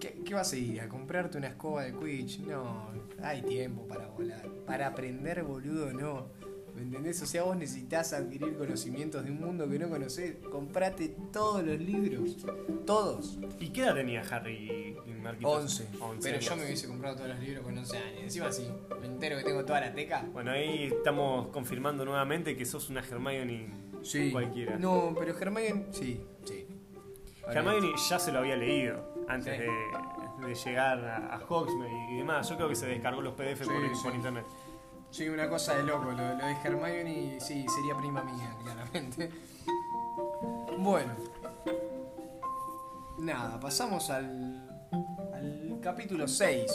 [0.00, 0.80] ¿Qué, qué vas a ir?
[0.80, 2.40] ¿A comprarte una escoba de Quidditch?
[2.40, 2.90] No,
[3.22, 4.46] hay tiempo para volar.
[4.66, 6.26] Para aprender, boludo, no.
[6.74, 7.22] ¿Me entendés?
[7.22, 10.36] O sea, vos necesitas adquirir conocimientos de un mundo que no conocés.
[10.50, 12.36] Comprate todos los libros.
[12.84, 13.38] Todos.
[13.60, 15.80] ¿Y qué edad tenía Harry y Marquitos?
[15.80, 15.88] 11.
[16.00, 18.20] 11 Pero yo me hubiese comprado todos los libros con 11 años.
[18.24, 18.68] Encima sí,
[19.00, 20.26] me entero que tengo toda la teca.
[20.32, 23.70] Bueno, ahí estamos confirmando nuevamente que sos una Hermione
[24.02, 24.30] Sí.
[24.32, 24.76] cualquiera.
[24.76, 26.66] No, pero Hermione, sí, sí.
[27.48, 29.62] Hermione ya se lo había leído antes Sí.
[29.62, 32.48] de, de llegar a, a Hogsmeade y demás.
[32.48, 34.02] Yo creo que se descargó los PDF Sí, por, sí.
[34.02, 34.44] por internet.
[35.14, 36.10] Sí, una cosa de loco.
[36.10, 39.30] Lo, lo de Hermione, sí, sería prima mía, claramente.
[40.76, 41.12] Bueno.
[43.18, 44.68] Nada, pasamos al,
[45.32, 46.72] al capítulo 6.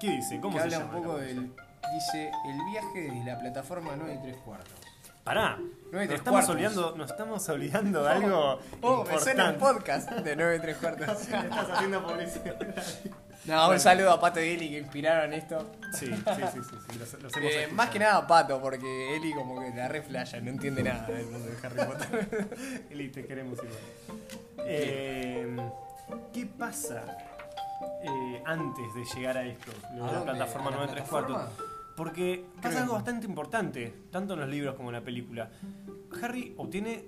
[0.00, 0.40] ¿Qué dice?
[0.40, 0.96] ¿Cómo que se habla llama?
[0.98, 1.52] un poco el del.
[1.94, 4.74] Dice el viaje desde la plataforma 9 y 3 cuartos.
[5.22, 6.48] Pará, y nos estamos, cuartos.
[6.50, 10.76] olvidando, nos estamos olvidando de algo Oh, me suena un podcast de 9 y 3
[10.78, 11.20] cuartos.
[11.20, 12.58] Estás haciendo publicidad.
[13.46, 15.70] no, un saludo a Pato y Eli que inspiraron esto.
[15.92, 19.16] Sí, sí, sí, sí, sí, los, los hemos Eh, más que nada a Pato, porque
[19.16, 22.48] Eli como que la reflaya, no entiende nada del mundo de Harry Potter.
[22.90, 23.78] Eli, te queremos igual.
[24.66, 25.56] Eh,
[26.32, 27.04] ¿Qué pasa
[28.02, 29.72] eh, antes de llegar a esto?
[29.96, 31.36] Lo de la plataforma ¿A la 9 3 plataforma?
[31.46, 31.64] cuartos.
[31.96, 35.50] Porque pasa algo bastante importante, tanto en los libros como en la película.
[36.22, 37.04] Harry obtiene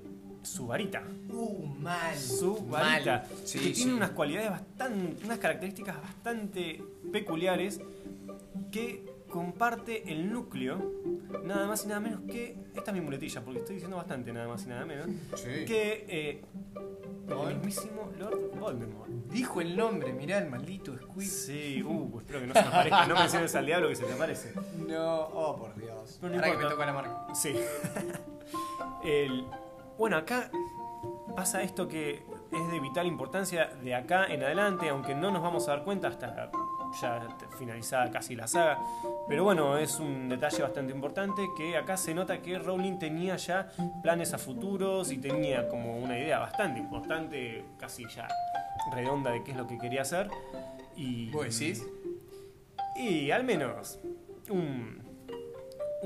[0.47, 1.03] su varita.
[1.31, 2.17] Uh, mal.
[2.17, 2.71] Su Mal.
[3.05, 3.25] varita.
[3.45, 3.73] Sí, que sí.
[3.75, 5.25] tiene unas cualidades bastante.
[5.25, 6.83] unas características bastante
[7.13, 7.81] peculiares
[8.71, 10.93] que comparte el núcleo,
[11.45, 12.57] nada más y nada menos que.
[12.75, 15.07] Esta es mi muletilla, porque estoy diciendo bastante, nada más y nada menos.
[15.35, 15.65] Sí.
[15.67, 16.43] Que eh,
[17.29, 19.11] el mismísimo Lord Voldemort.
[19.31, 21.27] Dijo el nombre, mirá el maldito Squid.
[21.27, 23.07] Sí, uh, espero que no se me aparezca.
[23.07, 24.53] No menciones al diablo que se te aparece.
[24.87, 26.19] No, oh por Dios.
[26.21, 26.71] Pero no Ahora que me importa.
[26.75, 27.35] toca la marca.
[27.35, 27.55] Sí.
[29.05, 29.45] El-
[29.99, 30.51] bueno, acá
[31.35, 32.23] pasa esto que
[32.53, 36.09] es de vital importancia de acá en adelante, aunque no nos vamos a dar cuenta
[36.09, 36.51] hasta
[37.01, 37.29] ya
[37.59, 38.79] finalizada casi la saga.
[39.29, 43.71] Pero bueno, es un detalle bastante importante que acá se nota que Rowling tenía ya
[44.03, 48.29] planes a futuros y tenía como una idea bastante importante, casi ya
[48.93, 50.31] redonda de qué es lo que quería hacer.
[50.97, 51.87] Y, ¿Vos decís?
[52.97, 53.99] y al menos
[54.49, 55.06] un,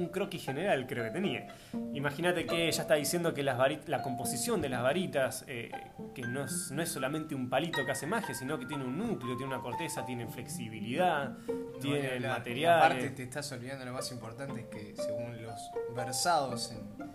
[0.00, 1.46] un croquis general creo que tenía.
[1.92, 5.70] Imagínate que ella está diciendo que las la composición de las varitas, eh,
[6.14, 8.96] que no es, no es solamente un palito que hace magia, sino que tiene un
[8.98, 11.36] núcleo, tiene una corteza, tiene flexibilidad,
[11.80, 12.78] tiene el material.
[12.78, 15.60] Aparte te estás olvidando lo más importante es que según los
[15.94, 17.10] versados en, en-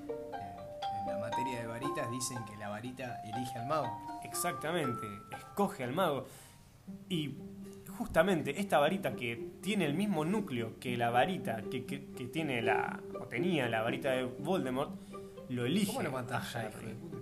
[1.01, 3.87] en la materia de varitas dicen que la varita elige al mago.
[4.23, 5.05] Exactamente,
[5.37, 6.27] escoge al mago.
[7.09, 7.37] Y
[7.97, 12.61] justamente esta varita que tiene el mismo núcleo que la varita que, que- que tiene
[12.61, 14.91] la, o tenía la varita de Voldemort,
[15.49, 15.87] lo elige.
[15.87, 16.59] ¿Cómo lo a mataste?
[16.69, 17.17] Puta?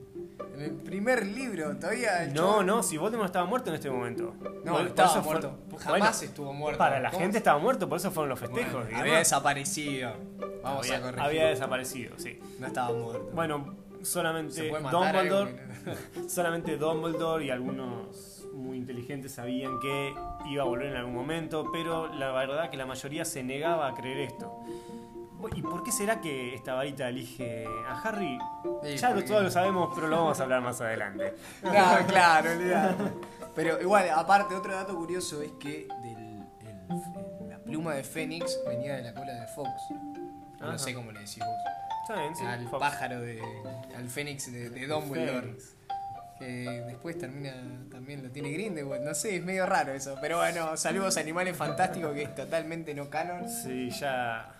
[0.55, 4.35] En el primer libro todavía el No, no, si Voldemort estaba muerto en este momento.
[4.63, 5.57] No, Por- por estaba fue- muerto.
[5.69, 6.77] bueno, Jamás estuvo muerto.
[6.77, 8.83] Para la ¿Cómo gente estaba muerto, por eso fueron los festejos.
[8.83, 10.13] Bueno, había desaparecido.
[10.63, 11.21] Vamos Había- a corregir.
[11.21, 12.39] había desaparecido, sí.
[12.59, 13.29] No estaba muerto.
[13.33, 15.55] Bueno, solamente Dumbledore,
[16.27, 20.13] solamente Dumbledore y algunos muy inteligentes sabían que
[20.49, 23.93] iba a volver en algún momento, pero la verdad que la mayoría se negaba a
[23.93, 24.59] creer esto.
[25.55, 28.37] ¿Y por qué será que esta varita elige a Harry?
[28.83, 31.33] Sí, ya porque- todos lo sabemos, pero lo vamos a hablar más adelante.
[31.63, 32.49] No, claro.
[33.55, 38.95] Pero igual, aparte, otro dato curioso es que del, el- la pluma de Fénix venía
[38.95, 39.69] de la cola de Fox.
[40.61, 40.77] No Ajá.
[40.77, 41.47] sé cómo le decís vos.
[42.03, 42.43] Está bien, sí.
[42.45, 42.79] al Fox.
[42.79, 43.41] pájaro de.
[43.95, 45.55] al Fénix de, de Dumbledore.
[46.39, 47.53] Que después termina.
[47.89, 49.03] también lo tiene Grindelwald.
[49.05, 50.17] No sé, es medio raro eso.
[50.19, 53.47] Pero bueno, saludos a Animales Fantásticos, que es totalmente no canon.
[53.47, 54.53] Sí, ya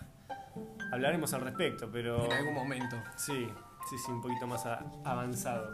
[0.91, 2.95] hablaremos al respecto, pero En algún momento.
[3.17, 3.47] sí,
[3.89, 4.65] sí, sí, un poquito más
[5.03, 5.67] avanzado.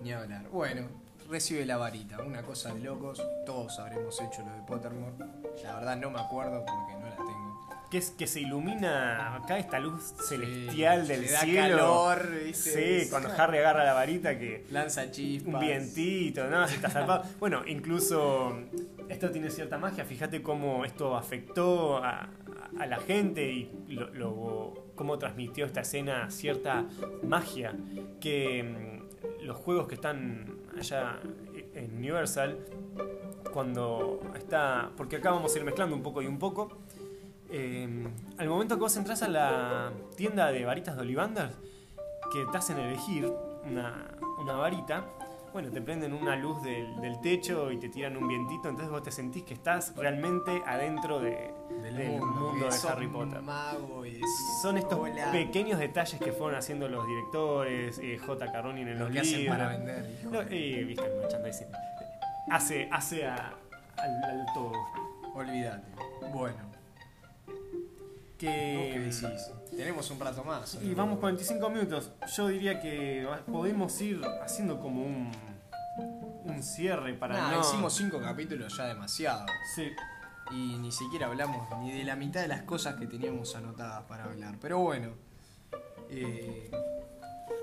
[0.00, 0.48] Ni hablar.
[0.50, 0.88] Bueno,
[1.28, 3.22] recibe la varita, una cosa de locos.
[3.44, 5.12] Todos habremos hecho lo de Pottermore.
[5.62, 7.35] La verdad no me acuerdo porque no la tengo.
[7.90, 11.76] Que es que se ilumina acá esta luz celestial del da cielo.
[11.78, 13.02] calor, ¿viste?
[13.04, 15.54] Sí, cuando Harry agarra la varita que Lanza chispas.
[15.54, 16.66] un vientito, ¿no?
[16.66, 17.24] Se está zarpado.
[17.38, 18.58] Bueno, incluso
[19.08, 20.04] esto tiene cierta magia.
[20.04, 22.28] Fíjate cómo esto afectó a,
[22.78, 26.86] a la gente y lo, lo- cómo transmitió esta escena cierta
[27.22, 27.74] magia
[28.20, 28.62] que
[29.42, 31.20] mm, los juegos que están allá
[31.74, 32.58] en Universal
[33.52, 36.78] cuando está porque acá vamos a ir mezclando un poco y un poco
[37.50, 41.50] eh, al momento que vos entras a la tienda de varitas de Ollivander
[42.32, 43.32] que te hacen elegir
[43.64, 45.04] una, una varita
[45.52, 49.02] bueno, te prenden una luz del, del techo y te tiran un vientito, entonces vos
[49.02, 51.50] te sentís que estás realmente adentro de,
[51.82, 53.40] del, mundo, de Harry Potter.
[54.06, 54.20] y
[54.60, 58.60] Son estos hola, pequeños detalles que fueron haciendo los directores, eh, J.
[58.60, 59.56] Rowling en lo los que hacen libros.
[59.56, 60.18] para vender.
[60.30, 61.68] No, eh, viste el merchandising.
[62.50, 63.54] Hace, hace a-
[63.96, 64.72] al, al todo.
[65.36, 65.86] Olvídate.
[66.34, 66.58] Bueno,
[68.38, 69.50] Que, ¿qué decís?
[69.74, 70.78] Tenemos un rato más.
[70.82, 72.12] Y vamos 45 minutos.
[72.36, 75.32] Yo diría que podemos ir haciendo como un,
[76.44, 77.60] un cierre para Nah, no...
[77.60, 79.46] hicimos cinco capítulos ya demasiado.
[79.74, 79.90] Sí.
[80.50, 84.24] Y ni siquiera hablamos ni de la mitad de las cosas que teníamos anotadas para
[84.24, 84.56] hablar.
[84.60, 85.10] Pero bueno.
[86.10, 86.70] eh,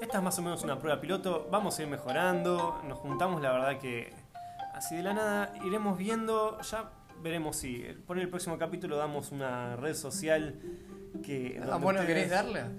[0.01, 1.47] Esta es más o menos una prueba piloto.
[1.51, 2.81] Vamos a ir mejorando.
[2.87, 4.13] Nos juntamos, la verdad que
[4.73, 6.59] así de la nada iremos viendo.
[6.61, 6.89] Ya
[7.21, 10.55] veremos si por el próximo capítulo damos una red social
[11.23, 11.59] que.
[11.61, 12.69] ah, donde ¿Vos no ustedes- querés darla?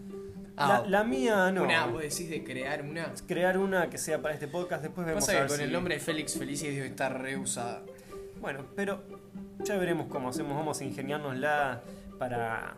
[0.57, 1.65] La, Ah, la mía no.
[1.65, 3.13] Una, vos decís de crear una.
[3.27, 4.83] Crear una que sea para este podcast.
[4.83, 7.21] Después vemos Pasa a que ver con si- el nombre de Félix Felicis debe estar
[7.21, 7.83] reusada.
[8.41, 9.03] Bueno, pero
[9.65, 10.55] ya veremos cómo hacemos.
[10.57, 11.83] Vamos a ingeniárnosla
[12.21, 12.77] para,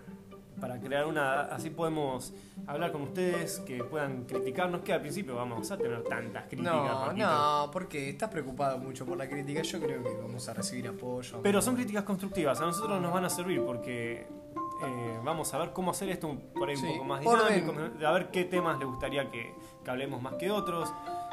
[0.61, 1.43] para crear una.
[1.43, 2.33] Así podemos
[2.67, 4.81] hablar con ustedes, que puedan criticarnos.
[4.83, 6.73] Que al principio vamos a tener tantas críticas.
[6.75, 9.63] No, no, porque estás preocupado mucho por la crítica.
[9.63, 11.41] Yo creo que vamos a recibir apoyo.
[11.43, 14.27] Pero son críticas constructivas, a nosotros nos van a servir porque
[14.85, 18.13] eh, vamos a ver cómo hacer esto un- por ahí un poco más dinámico, a
[18.13, 19.55] ver qué temas les gustaría que,
[19.85, 20.93] que hablemos más que otros.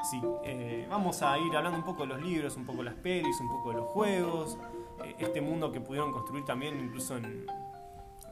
[0.09, 2.95] Si, eh, vamos a ir hablando un poco de los libros, un poco de las
[2.95, 4.57] pelis, un poco de los juegos,
[5.03, 7.45] eh, este mundo que pudieron construir también incluso en,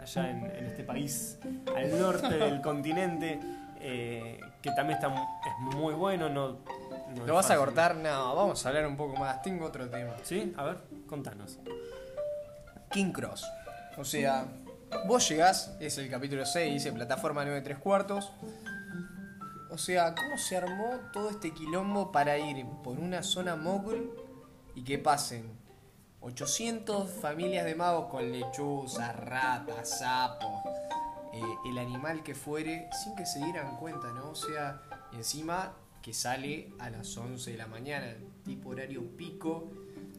[0.01, 1.37] allá en, en este país
[1.75, 3.39] al norte del continente,
[3.79, 6.29] eh, que también está, es muy bueno.
[6.29, 6.57] No,
[7.25, 7.95] ¿Lo vas a cortar?
[7.95, 9.41] No, vamos a hablar un poco más.
[9.41, 10.13] Tengo otro tema.
[10.23, 10.53] ¿Sí?
[10.57, 10.77] A ver,
[11.07, 11.59] contanos.
[12.91, 13.45] King Cross.
[13.97, 14.45] O sea,
[15.07, 18.31] vos llegás, es el capítulo 6, dice plataforma 9 3 cuartos.
[19.69, 24.11] O sea, ¿cómo se armó todo este quilombo para ir por una zona mogul
[24.75, 25.49] y que pasen
[26.21, 30.49] 800 familias de magos con lechuzas, ratas, sapos,
[31.33, 34.29] eh, el animal que fuere, sin que se dieran cuenta, ¿no?
[34.31, 38.13] O sea, y encima que sale a las 11 de la mañana,
[38.43, 39.71] tipo horario pico.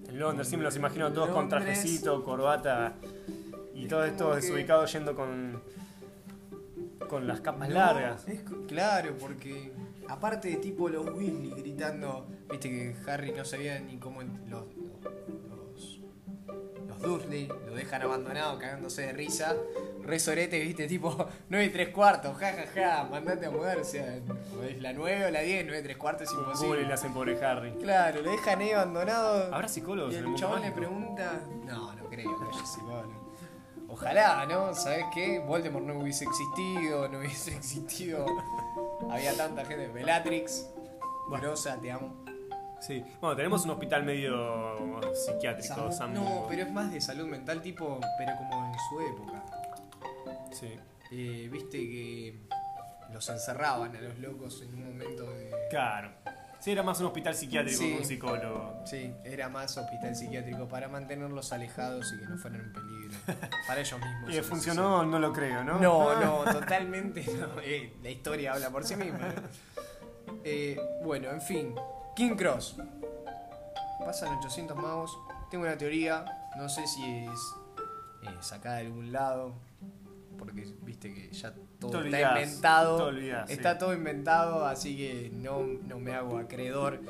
[0.08, 2.94] En Londres, sí me los imagino todos con trajecito, corbata
[3.74, 5.62] y todo esto que- desubicado yendo con,
[7.08, 8.26] con las capas No, largas.
[8.28, 9.72] es claro, porque
[10.08, 14.64] aparte de tipo los Weasley gritando, viste que Harry no sabía ni cómo los
[17.02, 19.54] Dursley lo dejan abandonado cagándose de risa.
[20.02, 21.14] Re sorete, viste, tipo
[21.48, 24.18] 9 y 3 cuartos, ja ja ja, mandate a mudar, o sea,
[24.58, 26.86] o es la 9 o la 10, 9 y 3 cuartos es Pobre imposible.
[26.86, 27.72] le hacen pobre Harry.
[27.80, 29.54] Claro, lo dejan ahí abandonado.
[29.54, 31.40] ¿Habrá psicólogos Y en el el mundo chabón le pregunta.
[31.64, 33.22] No, no creo que haya psicólogo.
[33.88, 34.74] Ojalá, ¿no?
[34.74, 35.38] ¿Sabes qué?
[35.38, 38.24] Voldemort no hubiese existido, no hubiese existido.
[39.10, 39.88] Había tanta gente.
[39.88, 40.68] Bellatrix,
[41.30, 42.21] Grosa, te amo.
[42.86, 43.04] Sí.
[43.20, 46.14] Bueno, tenemos un hospital medio psiquiátrico, Sam.
[46.14, 49.42] No, pero es más de salud mental, tipo, pero como en su época.
[50.52, 50.76] Sí.
[51.12, 52.40] Eh, Viste que
[53.12, 55.50] los encerraban a los locos en un momento de.
[55.70, 56.10] Claro.
[56.58, 57.90] Sí, era más un hospital psiquiátrico Sí.
[57.92, 58.82] que un psicólogo.
[58.84, 63.18] Sí, era más hospital psiquiátrico para mantenerlos alejados y que no fueran un peligro.
[63.66, 64.32] Para ellos mismos.
[64.32, 65.80] Y en funcionó, no lo creo, ¿no?
[65.80, 67.60] No, no, totalmente no.
[67.62, 69.28] Eh, la historia habla por sí misma.
[69.28, 69.34] ¿eh?
[70.44, 71.74] Eh, bueno, en fin.
[72.16, 72.76] King Cross.
[74.04, 75.18] Pasan 800 magos.
[75.50, 76.24] Tengo una teoría.
[76.56, 77.30] No sé si es
[78.22, 79.52] eh, sacada de algún lado.
[80.38, 82.96] Porque viste que ya todo está inventado.
[82.96, 83.52] te olvidás, sí.
[83.54, 87.00] está todo inventado, así que no, no me hago acreedor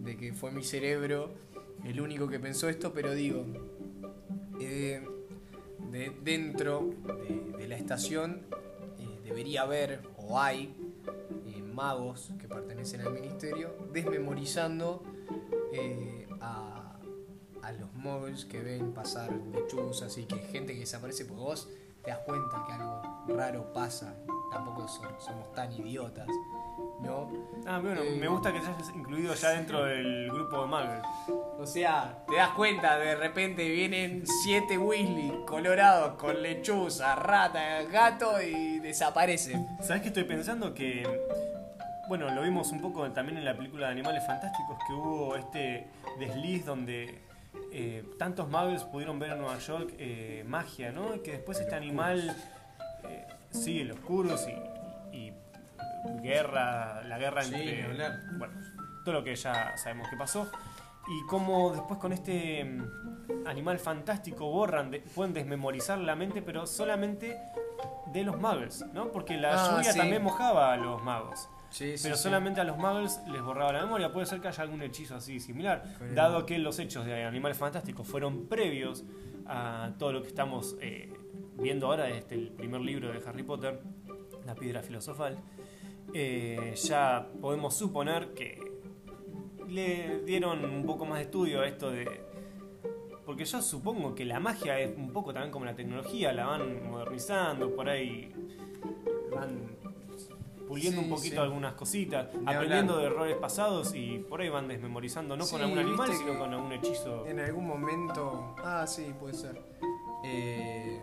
[0.00, 1.30] de que fue mi cerebro
[1.84, 3.44] el único que pensó esto, pero digo,
[4.60, 5.06] eh,
[5.90, 8.42] de- dentro de, de la estación
[8.98, 10.74] eh, debería haber o hay
[11.84, 15.02] magos que pertenecen al ministerio desmemorizando
[15.72, 16.98] eh, a,
[17.62, 21.68] a los muggles que ven pasar lechuzas y que gente que desaparece porque vos
[22.04, 24.14] te das cuenta que algo raro pasa.
[24.52, 26.26] Tampoco so- somos tan idiotas,
[27.02, 27.30] ¿no?
[27.66, 28.18] Ah, bueno, Eh.
[28.20, 31.02] me gusta que te hayas incluido ya dentro del grupo de Marvel.
[31.58, 38.42] O sea, te das cuenta, de repente vienen siete Weasley colorados con lechuza, rata, gato
[38.42, 39.66] y desaparecen.
[39.80, 40.74] ¿Sabes qué estoy pensando?
[40.74, 41.04] Que,
[42.10, 45.86] bueno, lo vimos un poco también en la película de Animales Fantásticos, que hubo este
[46.18, 47.20] desliz donde
[47.72, 51.14] eh, tantos muggles pudieron ver en Nueva York eh, magia, ¿no?
[51.14, 52.36] Y que después este animal,
[53.04, 54.44] eh, sí, los oscuros
[55.12, 55.32] y, y
[56.20, 57.88] guerra, la guerra Sí, entre...
[58.38, 58.54] Bueno,
[59.04, 60.50] todo lo que ya sabemos que pasó.
[61.08, 66.66] Y cómo después con este mm, animal fantástico borran, de- pueden desmemorizar la mente, pero
[66.66, 67.38] solamente
[68.12, 69.12] de los muggles, ¿no?
[69.12, 69.98] Porque la Ah, lluvia sí.
[69.98, 71.48] también mojaba a los magos.
[71.70, 72.22] Sí, sí, Pero sí.
[72.24, 74.12] solamente a los muggles les borraba la memoria.
[74.12, 75.84] Puede ser que haya algún hechizo así similar.
[76.14, 79.04] Dado que los hechos de Animales Fantásticos fueron previos
[79.46, 81.12] a todo lo que estamos eh,
[81.56, 83.80] viendo ahora, este, el primer libro de Harry Potter,
[84.46, 85.38] La Piedra Filosofal,
[86.12, 88.58] eh, ya podemos suponer que
[89.68, 92.28] le dieron un poco más de estudio a esto de...
[93.24, 96.90] Porque yo supongo que la magia es un poco también como la tecnología, la van
[96.90, 98.32] modernizando, por ahí
[99.30, 99.79] van
[100.70, 101.40] puliendo Sí, un poquito sí.
[101.42, 103.08] algunas cositas, Ni aprendiendo hablar.
[103.10, 106.72] de errores pasados y por ahí van desmemorizando, no con algún animal, sino con algún
[106.72, 107.26] hechizo.
[107.26, 108.54] En algún momento.
[108.64, 109.60] Ah, sí, puede ser.
[110.24, 111.02] Eh,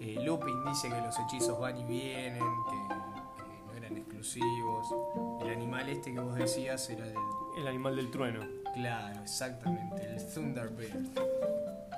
[0.00, 2.94] eh, Lupin dice que los hechizos van y vienen, que,
[3.44, 4.86] que no eran exclusivos.
[5.42, 7.16] El animal este que vos decías era del.
[7.58, 8.40] El animal del trueno.
[8.74, 11.18] Claro, exactamente, el Thunderbird.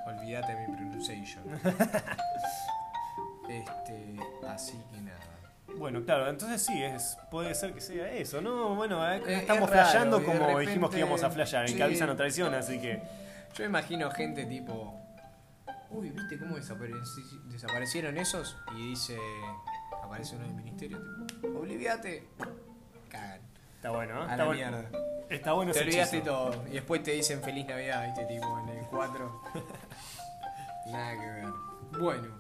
[0.07, 1.45] Olvídate mi pronunciation.
[3.59, 4.17] este,
[4.49, 5.19] así que nada.
[5.77, 8.75] Bueno, claro, entonces sí, es, puede ser que sea eso, ¿no?
[8.75, 11.77] Bueno, eh, Eh, estamos es flasheando como repente- dijimos que íbamos a flashear, en sí.
[11.77, 13.01] que avisa no traiciona, así que...
[13.55, 14.95] Yo imagino gente tipo.
[15.91, 18.57] Uy, ¿viste cómo desapareci- desaparecieron esos?
[18.77, 19.19] Y dice.
[20.05, 21.49] Aparece uno del ministerio, tipo.
[21.59, 22.29] Obliviate.
[23.09, 23.41] Cagan.
[23.75, 24.21] Está bueno, ¿no?
[24.23, 24.85] A Está la mierda.
[25.29, 26.33] está bueno Te olvidaste hechizo.
[26.33, 26.65] todo.
[26.69, 28.25] Y después te dicen feliz Navidad, ¿viste?
[28.27, 29.43] Tipo en el 4.
[30.93, 31.47] nada que ver.
[31.99, 32.40] Bueno,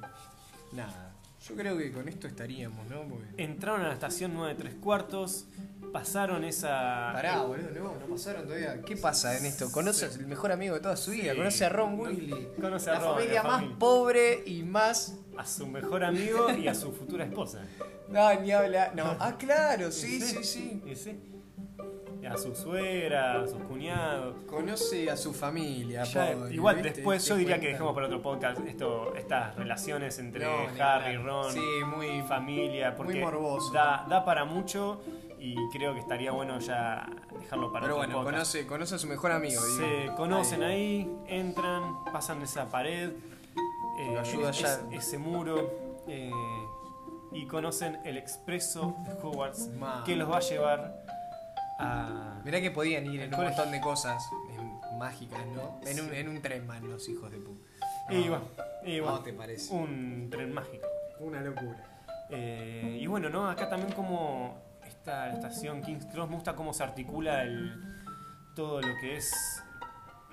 [0.72, 1.14] nada.
[1.48, 3.02] Yo creo que con esto estaríamos, ¿no?
[3.08, 3.42] Porque...
[3.42, 5.46] Entraron a la estación 9 3 cuartos,
[5.90, 7.12] pasaron esa...
[7.14, 8.82] Pará, boludo, no, no pasaron todavía.
[8.82, 9.72] ¿Qué pasa en esto?
[9.72, 10.18] Conoce Sí.
[10.20, 11.38] al mejor amigo de toda su vida, Sí.
[11.38, 12.48] conoce a Ron Weasley.
[12.60, 13.78] Conoce a la Ron, familia la más familia.
[13.78, 15.16] pobre y más.
[15.38, 17.62] a su mejor amigo y a su futura esposa.
[18.10, 18.92] No, ni habla.
[18.94, 19.16] No.
[19.18, 20.82] Ah, claro, sí, sí, sí.
[20.94, 21.18] Sí.
[22.22, 24.36] Y a su suegra, a sus cuñados.
[24.46, 26.02] Conoce a su familia.
[26.04, 26.90] Ya, pobre, igual ¿viste?
[26.92, 30.50] después yo diría que dejemos para otro podcast esto, estas relaciones entre No,
[30.84, 31.24] Harry, hablar.
[31.24, 31.60] Ron, Sí,
[31.96, 32.22] muy.
[32.28, 33.72] familia, porque morboso.
[33.72, 35.00] Da, da para mucho
[35.38, 37.06] y creo que estaría bueno ya
[37.40, 38.34] dejarlo para Pero otro bueno, podcast.
[38.52, 39.60] conoce, conoce a su mejor amigo.
[39.62, 40.16] Se digo.
[40.16, 43.12] conocen ahí, entran, pasan esa pared,
[43.98, 44.78] eh, ayuda es- ya.
[44.92, 45.70] ese muro
[46.06, 46.30] eh,
[47.32, 49.70] y conocen el expreso de Hogwarts
[50.04, 51.02] que los va a llevar
[51.80, 52.42] a...
[52.44, 53.56] Mirá que podían ir en un colegio.
[53.56, 54.22] montón de cosas
[54.98, 55.80] mágicas, ¿no?
[55.86, 57.56] En un, en un tren más los hijos de pu.
[58.10, 58.44] Y bueno,
[58.84, 59.72] y ¿Cómo bueno, te parece?
[59.74, 60.86] un tren mágico.
[61.20, 61.84] Una locura.
[62.30, 63.48] Eh, y bueno, ¿no?
[63.48, 64.56] Acá también como
[64.86, 67.74] está la estación King's Cross, me gusta cómo se articula el,
[68.54, 69.62] todo lo que es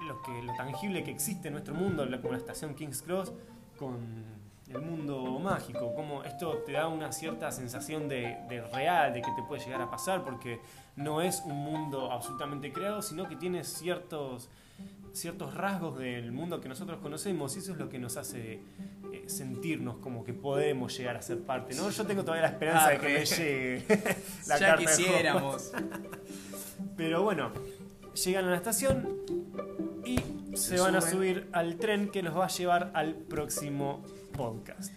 [0.08, 3.34] lo, que, lo tangible que existe en nuestro mundo, la- como la estación King's Cross,
[3.78, 4.26] con
[4.70, 5.94] el mundo mágico.
[5.94, 9.82] Como esto te da una cierta sensación de, de real, de que te puede llegar
[9.82, 10.60] a pasar, porque
[10.96, 14.50] no es un mundo absolutamente creado, sino que tiene ciertos
[15.14, 18.60] ciertos rasgos del mundo que nosotros conocemos y eso es lo que nos hace
[19.12, 21.90] eh, sentirnos como que podemos llegar a ser parte, ¿no?
[21.90, 23.26] Yo tengo todavía la esperanza Ah, de que me re.
[23.26, 23.86] llegue
[24.48, 25.72] la ya carta de quisiéramos.
[26.96, 27.52] pero bueno,
[28.24, 29.10] llegan a la estación
[30.06, 30.20] y
[30.56, 34.04] se, van a subir al tren que los va a llevar al próximo
[34.38, 34.94] podcast.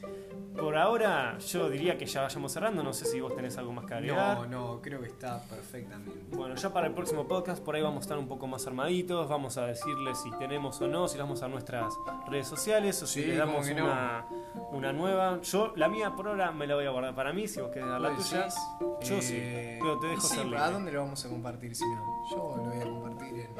[0.56, 2.82] Por ahora, yo diría que ya vayamos cerrando.
[2.82, 4.36] No sé si vos tenés algo más que agregar.
[4.40, 6.36] No, no, creo que está perfectamente.
[6.36, 9.28] Bueno, ya para el próximo podcast, por ahí vamos a estar un poco más armaditos.
[9.28, 11.94] Vamos a decirles si tenemos o no, si vamos a nuestras
[12.28, 13.84] redes sociales o si Sí, como damos no.
[13.84, 14.26] una,
[14.72, 15.40] una nueva.
[15.42, 17.48] Yo, la mía por ahora me la voy a guardar para mí.
[17.48, 18.48] Si vos querés dar la ¿Vos tuya,
[19.02, 19.36] yo sí.
[19.38, 20.40] Eh, Pero te dejo sí.
[20.56, 22.04] ¿A dónde lo vamos a compartir si no?
[22.30, 23.54] Yo lo voy a compartir en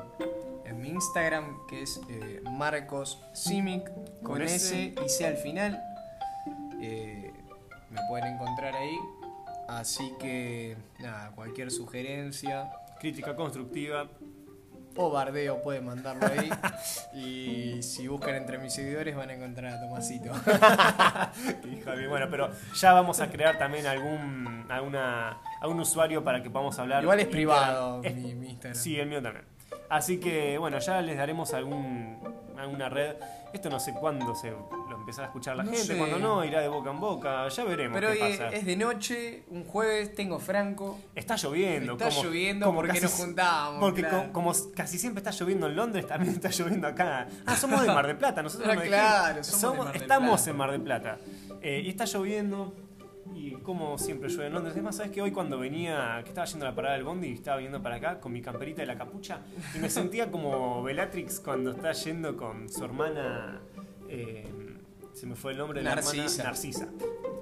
[0.81, 3.85] mi Instagram, que es eh, Marcos Simic,
[4.23, 5.83] con, Con S y C al final.
[6.81, 7.33] Eh,
[7.91, 8.97] me pueden encontrar ahí.
[9.69, 14.09] Así que, nada, cualquier sugerencia Crítica constructiva.
[14.97, 16.51] o bardeo pueden mandarlo ahí.
[17.15, 20.33] y si buscan entre mis seguidores van a encontrar a Tomasito.
[21.73, 26.79] Híjole, bueno, pero ya vamos a crear también algún alguna, algún usuario para que podamos
[26.79, 27.03] hablar.
[27.03, 28.77] Igual es privado mi, mi Instagram.
[28.77, 29.45] Sí, el mío también.
[29.91, 32.19] Así que bueno, ya les daremos algún,
[32.57, 33.17] alguna red.
[33.53, 34.61] Esto no sé cuándo se los
[35.01, 35.97] empezar a escuchar la No gente, sé.
[35.99, 38.49] cuando no, irá de boca en boca, ya veremos Pero qué hoy pasa.
[38.51, 41.01] es de noche, un jueves, tengo franco.
[41.17, 41.95] Está lloviendo.
[41.95, 43.81] Está como- lloviendo como porque casi- nos juntábamos.
[43.81, 44.33] Porque claro.
[44.33, 47.27] como casi siempre está lloviendo en Londres, también está lloviendo acá.
[47.45, 50.31] Ah, somos de Mar del Plata, nosotros Ah, nos claro, somos de Mar del estamos
[50.43, 50.51] Plata.
[50.51, 51.19] en Mar del Plata.
[51.63, 52.73] Eh, y está lloviendo.
[53.35, 54.77] Y como siempre llueve en Londres.
[54.77, 57.29] Es más, ¿sabes que Hoy cuando venía, que estaba yendo a la parada del bondi
[57.29, 59.41] y estaba viendo para acá con mi camperita de la capucha,
[59.75, 63.61] y me sentía como Bellatrix cuando está yendo con su hermana.
[64.09, 64.47] eh,
[65.13, 66.23] se me fue el nombre de la Narcisa.
[66.25, 66.45] hermana.
[66.45, 66.89] Narcisa.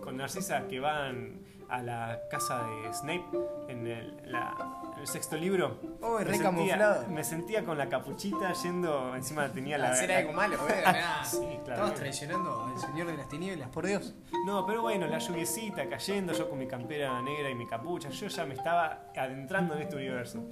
[0.03, 4.57] Con Narcisa que van a la casa de Snape en el, la-
[5.01, 5.79] el sexto libro.
[6.03, 7.09] Oh, Me re sentía- camuflado.
[7.09, 9.91] Me sentía con la capuchita yendo, encima tenía la...
[9.91, 10.75] La cera de Kumalo, ¿eh?
[10.87, 11.21] Mirá.
[11.25, 11.83] Sí, claro.
[11.83, 14.15] Estamos traicionando al Señor de las Tinieblas, por Dios.
[14.47, 18.27] No, pero bueno, la lluviecita cayendo, yo con mi campera negra y mi capucha, yo
[18.29, 20.43] ya me estaba adentrando en este universo.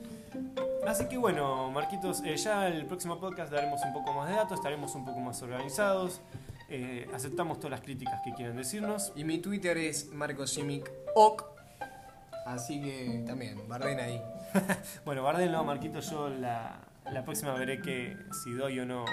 [0.87, 4.59] Así que bueno, Marquitos, eh, ya el próximo podcast daremos un poco más de datos,
[4.59, 6.21] estaremos un poco más organizados,
[6.69, 9.13] eh, aceptamos todas las críticas que quieran decirnos.
[9.17, 11.45] Y mi Twitter es marcosimic.oc.
[12.47, 14.23] Así que también, barden ahí.
[15.05, 16.81] Bueno, Bardelo, Marquitos, yo la,
[17.11, 19.05] la próxima veré que si doy o no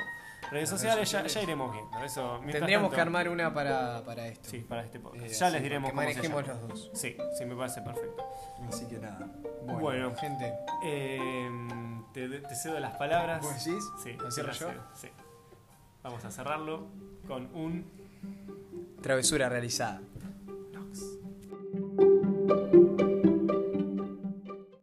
[0.52, 1.98] redes sociales, ya, ya iremos viendo.
[2.04, 4.50] Eso, Tendríamos tanto- que armar una para, para esto.
[4.50, 5.26] Sí, para este podcast.
[5.26, 6.60] Eh, ya les diremos que cómo se manejemos llama.
[6.62, 6.92] los dos.
[6.94, 8.24] Sí, sí, me parece perfecto.
[8.68, 9.28] Así que nada.
[9.80, 10.14] Bueno.
[10.16, 10.54] gente.
[10.86, 11.50] Eh,
[12.14, 13.42] te, te cedo las palabras.
[13.42, 13.84] ¿Vos decís?
[14.04, 14.68] Sí, ¿Lo cierro yo?
[14.96, 15.10] sí.
[16.04, 16.88] Vamos a cerrarlo
[17.28, 17.90] con un
[19.02, 20.02] Travesura realizada.